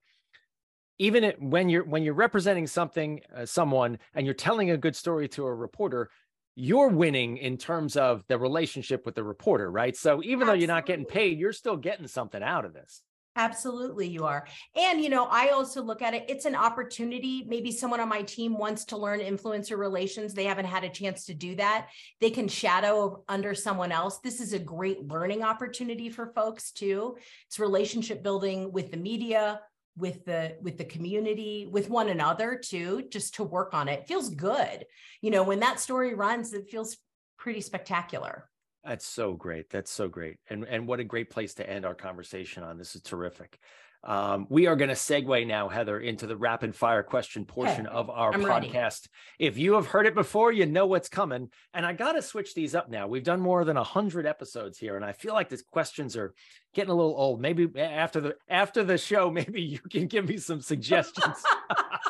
even 0.99 1.23
it, 1.23 1.41
when 1.41 1.67
you're 1.67 1.83
when 1.83 2.03
you're 2.03 2.13
representing 2.13 2.67
something 2.67 3.21
uh, 3.35 3.47
someone 3.47 3.97
and 4.13 4.27
you're 4.27 4.35
telling 4.35 4.69
a 4.69 4.77
good 4.77 4.95
story 4.95 5.27
to 5.29 5.45
a 5.45 5.53
reporter 5.53 6.11
you're 6.53 6.89
winning 6.89 7.37
in 7.37 7.57
terms 7.57 7.97
of 7.97 8.23
the 8.27 8.37
relationship 8.37 9.03
with 9.03 9.15
the 9.15 9.23
reporter 9.23 9.69
right? 9.69 9.97
So 9.97 10.21
even 10.21 10.43
Absolutely. 10.43 10.45
though 10.45 10.59
you're 10.59 10.75
not 10.75 10.85
getting 10.85 11.05
paid 11.05 11.39
you're 11.39 11.51
still 11.53 11.75
getting 11.75 12.07
something 12.07 12.43
out 12.43 12.65
of 12.65 12.73
this 12.73 13.01
Absolutely, 13.37 14.07
you 14.07 14.23
are. 14.23 14.47
And, 14.77 15.01
you 15.01 15.09
know, 15.09 15.25
I 15.25 15.49
also 15.49 15.81
look 15.81 16.01
at 16.01 16.13
it, 16.13 16.23
it's 16.29 16.45
an 16.45 16.55
opportunity. 16.55 17.43
Maybe 17.47 17.69
someone 17.69 17.99
on 17.99 18.07
my 18.07 18.21
team 18.21 18.57
wants 18.57 18.85
to 18.85 18.97
learn 18.97 19.19
influencer 19.19 19.77
relations. 19.77 20.33
They 20.33 20.45
haven't 20.45 20.65
had 20.65 20.85
a 20.85 20.89
chance 20.89 21.25
to 21.25 21.33
do 21.33 21.53
that. 21.55 21.87
They 22.21 22.29
can 22.29 22.47
shadow 22.47 23.23
under 23.27 23.53
someone 23.53 23.91
else. 23.91 24.19
This 24.19 24.39
is 24.39 24.53
a 24.53 24.59
great 24.59 25.07
learning 25.09 25.43
opportunity 25.43 26.09
for 26.09 26.27
folks, 26.27 26.71
too. 26.71 27.17
It's 27.47 27.59
relationship 27.59 28.23
building 28.23 28.71
with 28.71 28.91
the 28.91 28.97
media, 28.97 29.59
with 29.97 30.25
the 30.25 30.57
with 30.61 30.77
the 30.77 30.83
community 30.83 31.69
with 31.71 31.89
one 31.89 32.09
another 32.09 32.59
too 32.61 33.03
just 33.09 33.35
to 33.35 33.45
work 33.45 33.73
on 33.73 33.87
it. 33.87 34.01
it 34.01 34.07
feels 34.09 34.29
good 34.29 34.85
you 35.21 35.31
know 35.31 35.41
when 35.41 35.61
that 35.61 35.79
story 35.79 36.13
runs 36.13 36.51
it 36.53 36.69
feels 36.69 36.97
pretty 37.37 37.61
spectacular 37.61 38.49
that's 38.85 39.07
so 39.07 39.33
great. 39.33 39.69
That's 39.69 39.91
so 39.91 40.07
great. 40.07 40.37
And 40.49 40.63
and 40.65 40.87
what 40.87 40.99
a 40.99 41.03
great 41.03 41.29
place 41.29 41.55
to 41.55 41.69
end 41.69 41.85
our 41.85 41.95
conversation 41.95 42.63
on. 42.63 42.77
This 42.77 42.95
is 42.95 43.01
terrific. 43.01 43.59
Um, 44.05 44.45
we 44.49 44.67
are 44.67 44.75
going 44.75 44.89
to 44.89 44.95
segue 44.95 45.47
now, 45.47 45.67
Heather, 45.67 45.99
into 45.99 46.27
the 46.27 46.37
rapid 46.37 46.75
fire 46.75 47.01
question 47.01 47.43
portion 47.43 47.87
of 47.87 48.11
our 48.11 48.31
I'm 48.33 48.43
podcast. 48.43 49.07
Ready. 49.39 49.47
If 49.47 49.57
you 49.57 49.73
have 49.73 49.87
heard 49.87 50.05
it 50.05 50.13
before, 50.13 50.51
you 50.51 50.67
know 50.67 50.85
what's 50.85 51.09
coming. 51.09 51.49
And 51.73 51.85
I 51.85 51.93
got 51.93 52.11
to 52.11 52.21
switch 52.21 52.53
these 52.53 52.75
up 52.75 52.87
now. 52.87 53.07
We've 53.07 53.23
done 53.23 53.41
more 53.41 53.65
than 53.65 53.77
a 53.77 53.83
hundred 53.83 54.27
episodes 54.27 54.77
here, 54.77 54.95
and 54.95 55.03
I 55.03 55.11
feel 55.11 55.33
like 55.33 55.49
these 55.49 55.63
questions 55.63 56.15
are 56.15 56.35
getting 56.75 56.91
a 56.91 56.95
little 56.95 57.15
old. 57.17 57.41
Maybe 57.41 57.67
after 57.79 58.21
the 58.21 58.35
after 58.47 58.83
the 58.83 58.99
show, 58.99 59.31
maybe 59.31 59.61
you 59.61 59.79
can 59.79 60.05
give 60.05 60.27
me 60.27 60.37
some 60.37 60.61
suggestions. 60.61 61.37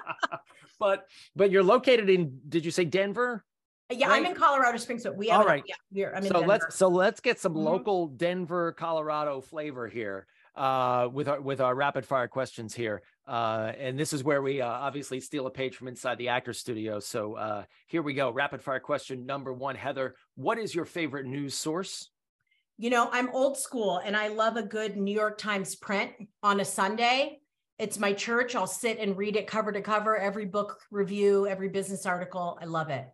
but 0.79 1.05
but 1.33 1.49
you're 1.49 1.63
located 1.63 2.09
in. 2.09 2.41
Did 2.49 2.65
you 2.65 2.71
say 2.71 2.83
Denver? 2.83 3.45
Yeah, 3.91 4.07
right? 4.07 4.17
I'm 4.17 4.25
in 4.25 4.35
Colorado 4.35 4.77
Springs, 4.77 5.03
so 5.03 5.11
we 5.11 5.27
have. 5.27 5.41
All 5.41 5.45
right. 5.45 5.63
Yeah, 5.91 6.09
I'm 6.15 6.23
so 6.23 6.33
Denver. 6.33 6.47
let's 6.47 6.75
so 6.75 6.87
let's 6.87 7.19
get 7.19 7.39
some 7.39 7.53
mm-hmm. 7.53 7.65
local 7.65 8.07
Denver, 8.07 8.71
Colorado 8.71 9.41
flavor 9.41 9.87
here 9.87 10.25
uh, 10.55 11.07
with 11.11 11.27
our 11.27 11.39
with 11.39 11.61
our 11.61 11.75
rapid 11.75 12.05
fire 12.05 12.27
questions 12.27 12.73
here. 12.73 13.03
Uh, 13.27 13.71
and 13.77 13.97
this 13.97 14.13
is 14.13 14.23
where 14.23 14.41
we 14.41 14.61
uh, 14.61 14.67
obviously 14.67 15.19
steal 15.19 15.47
a 15.47 15.51
page 15.51 15.75
from 15.75 15.87
inside 15.87 16.17
the 16.17 16.29
actor 16.29 16.53
studio. 16.53 16.99
So 16.99 17.35
uh, 17.35 17.63
here 17.87 18.01
we 18.01 18.13
go. 18.13 18.31
Rapid 18.31 18.61
fire 18.61 18.79
question 18.79 19.25
number 19.25 19.53
one, 19.53 19.75
Heather. 19.75 20.15
What 20.35 20.57
is 20.57 20.73
your 20.73 20.85
favorite 20.85 21.25
news 21.25 21.55
source? 21.55 22.09
You 22.77 22.89
know, 22.89 23.09
I'm 23.11 23.29
old 23.29 23.57
school, 23.57 24.01
and 24.03 24.17
I 24.17 24.27
love 24.27 24.57
a 24.57 24.63
good 24.63 24.97
New 24.97 25.13
York 25.13 25.37
Times 25.37 25.75
print 25.75 26.11
on 26.43 26.59
a 26.59 26.65
Sunday. 26.65 27.39
It's 27.77 27.99
my 27.99 28.13
church. 28.13 28.55
I'll 28.55 28.67
sit 28.67 28.99
and 28.99 29.17
read 29.17 29.35
it 29.35 29.47
cover 29.47 29.71
to 29.71 29.81
cover, 29.81 30.17
every 30.17 30.45
book 30.45 30.79
review, 30.91 31.47
every 31.47 31.69
business 31.69 32.05
article. 32.05 32.57
I 32.61 32.65
love 32.65 32.89
it. 32.89 33.07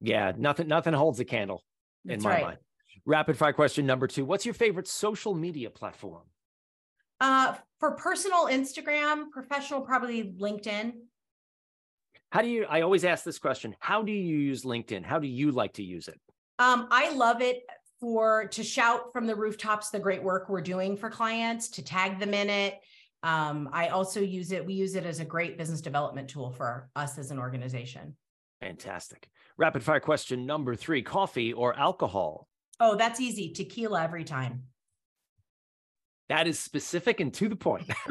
Yeah, 0.00 0.32
nothing 0.36 0.68
nothing 0.68 0.94
holds 0.94 1.20
a 1.20 1.24
candle 1.24 1.62
That's 2.04 2.18
in 2.18 2.28
my 2.28 2.34
right. 2.34 2.44
mind. 2.44 2.58
Rapid 3.06 3.36
fire 3.36 3.52
question 3.52 3.86
number 3.86 4.06
two. 4.06 4.24
What's 4.24 4.44
your 4.44 4.54
favorite 4.54 4.88
social 4.88 5.34
media 5.34 5.70
platform? 5.70 6.22
Uh, 7.20 7.54
for 7.78 7.92
personal 7.92 8.46
Instagram, 8.46 9.30
professional, 9.30 9.82
probably 9.82 10.34
LinkedIn. 10.38 10.92
How 12.30 12.42
do 12.42 12.48
you, 12.48 12.64
I 12.64 12.82
always 12.82 13.04
ask 13.04 13.24
this 13.24 13.38
question. 13.38 13.74
How 13.80 14.02
do 14.02 14.12
you 14.12 14.38
use 14.38 14.64
LinkedIn? 14.64 15.04
How 15.04 15.18
do 15.18 15.26
you 15.26 15.50
like 15.50 15.74
to 15.74 15.82
use 15.82 16.08
it? 16.08 16.18
Um, 16.58 16.86
I 16.90 17.12
love 17.12 17.42
it 17.42 17.62
for 18.00 18.46
to 18.48 18.62
shout 18.62 19.12
from 19.12 19.26
the 19.26 19.34
rooftops 19.34 19.90
the 19.90 19.98
great 19.98 20.22
work 20.22 20.48
we're 20.48 20.60
doing 20.60 20.96
for 20.96 21.10
clients, 21.10 21.68
to 21.70 21.82
tag 21.82 22.18
them 22.18 22.32
in 22.32 22.48
it. 22.48 22.78
Um, 23.22 23.68
I 23.72 23.88
also 23.88 24.20
use 24.20 24.52
it, 24.52 24.64
we 24.64 24.74
use 24.74 24.94
it 24.94 25.04
as 25.04 25.20
a 25.20 25.24
great 25.24 25.58
business 25.58 25.80
development 25.80 26.30
tool 26.30 26.50
for 26.50 26.88
us 26.96 27.18
as 27.18 27.30
an 27.30 27.38
organization. 27.38 28.16
Fantastic. 28.60 29.28
Rapid 29.56 29.82
fire 29.82 30.00
question 30.00 30.46
number 30.46 30.74
three 30.74 31.02
coffee 31.02 31.52
or 31.52 31.78
alcohol? 31.78 32.48
Oh, 32.78 32.96
that's 32.96 33.20
easy. 33.20 33.52
Tequila 33.52 34.02
every 34.02 34.24
time. 34.24 34.64
That 36.28 36.46
is 36.46 36.58
specific 36.58 37.20
and 37.20 37.32
to 37.34 37.48
the 37.48 37.56
point. 37.56 37.90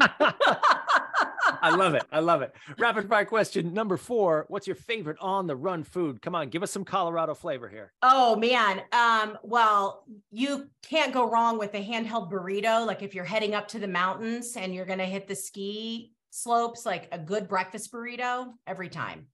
I 1.62 1.74
love 1.74 1.94
it. 1.94 2.04
I 2.10 2.20
love 2.20 2.42
it. 2.42 2.54
Rapid 2.78 3.08
fire 3.08 3.24
question 3.24 3.74
number 3.74 3.96
four. 3.96 4.46
What's 4.48 4.66
your 4.66 4.76
favorite 4.76 5.18
on 5.20 5.46
the 5.46 5.56
run 5.56 5.84
food? 5.84 6.22
Come 6.22 6.34
on, 6.34 6.48
give 6.48 6.62
us 6.62 6.70
some 6.70 6.84
Colorado 6.84 7.34
flavor 7.34 7.68
here. 7.68 7.92
Oh 8.02 8.36
man. 8.36 8.82
Um, 8.92 9.38
well, 9.42 10.04
you 10.30 10.68
can't 10.82 11.12
go 11.12 11.30
wrong 11.30 11.58
with 11.58 11.74
a 11.74 11.84
handheld 11.84 12.30
burrito. 12.30 12.86
Like 12.86 13.02
if 13.02 13.14
you're 13.14 13.24
heading 13.24 13.54
up 13.54 13.68
to 13.68 13.78
the 13.78 13.88
mountains 13.88 14.56
and 14.56 14.74
you're 14.74 14.86
gonna 14.86 15.06
hit 15.06 15.26
the 15.26 15.34
ski 15.34 16.12
slopes, 16.30 16.86
like 16.86 17.08
a 17.12 17.18
good 17.18 17.48
breakfast 17.48 17.92
burrito 17.92 18.52
every 18.66 18.88
time. 18.88 19.26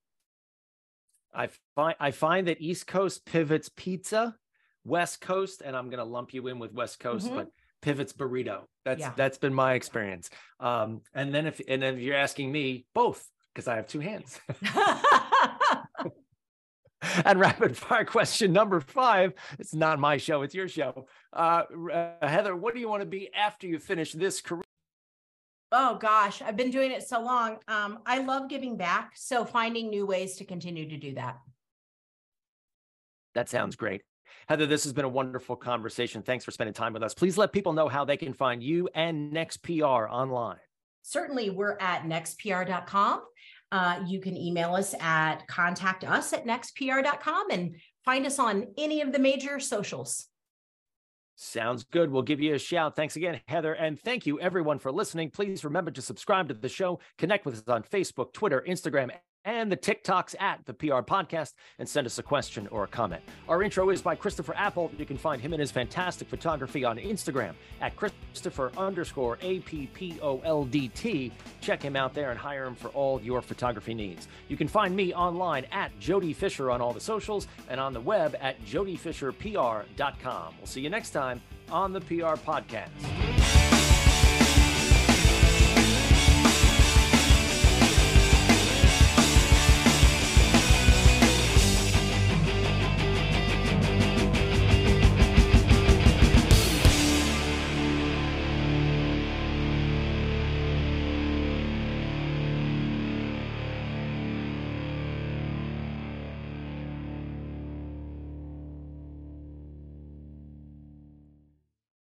I 1.36 1.48
find 1.74 1.96
I 2.00 2.10
find 2.10 2.48
that 2.48 2.60
East 2.60 2.86
Coast 2.86 3.26
pivots 3.26 3.68
pizza, 3.68 4.34
West 4.84 5.20
Coast, 5.20 5.62
and 5.64 5.76
I'm 5.76 5.90
gonna 5.90 6.04
lump 6.04 6.32
you 6.32 6.46
in 6.48 6.58
with 6.58 6.72
West 6.72 6.98
Coast, 6.98 7.26
mm-hmm. 7.26 7.36
but 7.36 7.48
pivots 7.82 8.12
burrito. 8.12 8.62
That's 8.84 9.00
yeah. 9.00 9.12
that's 9.16 9.38
been 9.38 9.54
my 9.54 9.74
experience. 9.74 10.30
Um, 10.58 11.02
and 11.14 11.34
then 11.34 11.46
if 11.46 11.60
and 11.68 11.84
if 11.84 12.00
you're 12.00 12.16
asking 12.16 12.50
me, 12.50 12.86
both 12.94 13.24
because 13.54 13.68
I 13.68 13.76
have 13.76 13.86
two 13.86 14.00
hands. 14.00 14.40
and 17.24 17.38
rapid 17.38 17.76
fire 17.76 18.04
question 18.04 18.52
number 18.52 18.80
five. 18.80 19.32
It's 19.58 19.74
not 19.74 19.98
my 19.98 20.16
show; 20.16 20.42
it's 20.42 20.54
your 20.54 20.68
show. 20.68 21.06
Uh, 21.32 21.62
uh, 21.92 22.26
Heather, 22.26 22.56
what 22.56 22.74
do 22.74 22.80
you 22.80 22.88
want 22.88 23.02
to 23.02 23.06
be 23.06 23.30
after 23.34 23.66
you 23.66 23.78
finish 23.78 24.12
this 24.12 24.40
career? 24.40 24.62
Oh 25.78 25.96
gosh, 25.96 26.40
I've 26.40 26.56
been 26.56 26.70
doing 26.70 26.90
it 26.90 27.06
so 27.06 27.20
long. 27.20 27.58
Um, 27.68 27.98
I 28.06 28.20
love 28.22 28.48
giving 28.48 28.78
back. 28.78 29.12
So 29.14 29.44
finding 29.44 29.90
new 29.90 30.06
ways 30.06 30.36
to 30.36 30.46
continue 30.46 30.88
to 30.88 30.96
do 30.96 31.14
that. 31.16 31.36
That 33.34 33.50
sounds 33.50 33.76
great. 33.76 34.00
Heather, 34.48 34.64
this 34.64 34.84
has 34.84 34.94
been 34.94 35.04
a 35.04 35.08
wonderful 35.10 35.54
conversation. 35.54 36.22
Thanks 36.22 36.46
for 36.46 36.50
spending 36.50 36.72
time 36.72 36.94
with 36.94 37.02
us. 37.02 37.12
Please 37.12 37.36
let 37.36 37.52
people 37.52 37.74
know 37.74 37.88
how 37.88 38.06
they 38.06 38.16
can 38.16 38.32
find 38.32 38.62
you 38.62 38.88
and 38.94 39.34
NextPR 39.34 40.10
online. 40.10 40.56
Certainly, 41.02 41.50
we're 41.50 41.76
at 41.78 42.04
nextpr.com. 42.04 43.24
Uh, 43.70 44.00
you 44.06 44.18
can 44.22 44.34
email 44.34 44.76
us 44.76 44.94
at 44.98 45.46
contact 45.46 46.04
us 46.04 46.32
at 46.32 46.46
nextpr.com 46.46 47.50
and 47.50 47.76
find 48.02 48.24
us 48.24 48.38
on 48.38 48.68
any 48.78 49.02
of 49.02 49.12
the 49.12 49.18
major 49.18 49.60
socials. 49.60 50.28
Sounds 51.38 51.84
good. 51.84 52.10
We'll 52.10 52.22
give 52.22 52.40
you 52.40 52.54
a 52.54 52.58
shout. 52.58 52.96
Thanks 52.96 53.14
again, 53.14 53.40
Heather. 53.46 53.74
And 53.74 54.00
thank 54.00 54.26
you, 54.26 54.40
everyone, 54.40 54.78
for 54.78 54.90
listening. 54.90 55.30
Please 55.30 55.64
remember 55.64 55.90
to 55.90 56.00
subscribe 56.00 56.48
to 56.48 56.54
the 56.54 56.68
show, 56.68 56.98
connect 57.18 57.44
with 57.44 57.56
us 57.56 57.68
on 57.68 57.82
Facebook, 57.82 58.32
Twitter, 58.32 58.64
Instagram, 58.66 59.10
and 59.46 59.72
the 59.72 59.76
TikToks 59.76 60.34
at 60.38 60.66
the 60.66 60.74
PR 60.74 61.00
Podcast 61.00 61.54
and 61.78 61.88
send 61.88 62.06
us 62.06 62.18
a 62.18 62.22
question 62.22 62.66
or 62.66 62.84
a 62.84 62.86
comment. 62.86 63.22
Our 63.48 63.62
intro 63.62 63.88
is 63.88 64.02
by 64.02 64.14
Christopher 64.16 64.54
Appoldt. 64.54 64.98
You 64.98 65.06
can 65.06 65.16
find 65.16 65.40
him 65.40 65.54
and 65.54 65.60
his 65.60 65.70
fantastic 65.70 66.28
photography 66.28 66.84
on 66.84 66.98
Instagram 66.98 67.54
at 67.80 67.96
Christopher 67.96 68.72
underscore 68.76 69.38
A 69.40 69.60
P 69.60 69.86
P 69.94 70.18
O 70.20 70.40
L 70.44 70.64
D 70.64 70.88
T. 70.88 71.32
Check 71.60 71.80
him 71.80 71.96
out 71.96 72.12
there 72.12 72.30
and 72.30 72.38
hire 72.38 72.66
him 72.66 72.74
for 72.74 72.88
all 72.88 73.20
your 73.22 73.40
photography 73.40 73.94
needs. 73.94 74.28
You 74.48 74.56
can 74.56 74.68
find 74.68 74.94
me 74.94 75.14
online 75.14 75.64
at 75.72 75.96
Jody 75.98 76.32
Fisher 76.32 76.70
on 76.70 76.80
all 76.80 76.92
the 76.92 77.00
socials 77.00 77.46
and 77.68 77.80
on 77.80 77.92
the 77.92 78.00
web 78.00 78.36
at 78.40 78.60
jodyfisherpr.com. 78.64 80.54
We'll 80.58 80.66
see 80.66 80.80
you 80.80 80.90
next 80.90 81.10
time 81.10 81.40
on 81.70 81.92
the 81.92 82.00
PR 82.00 82.34
Podcast. 82.34 83.25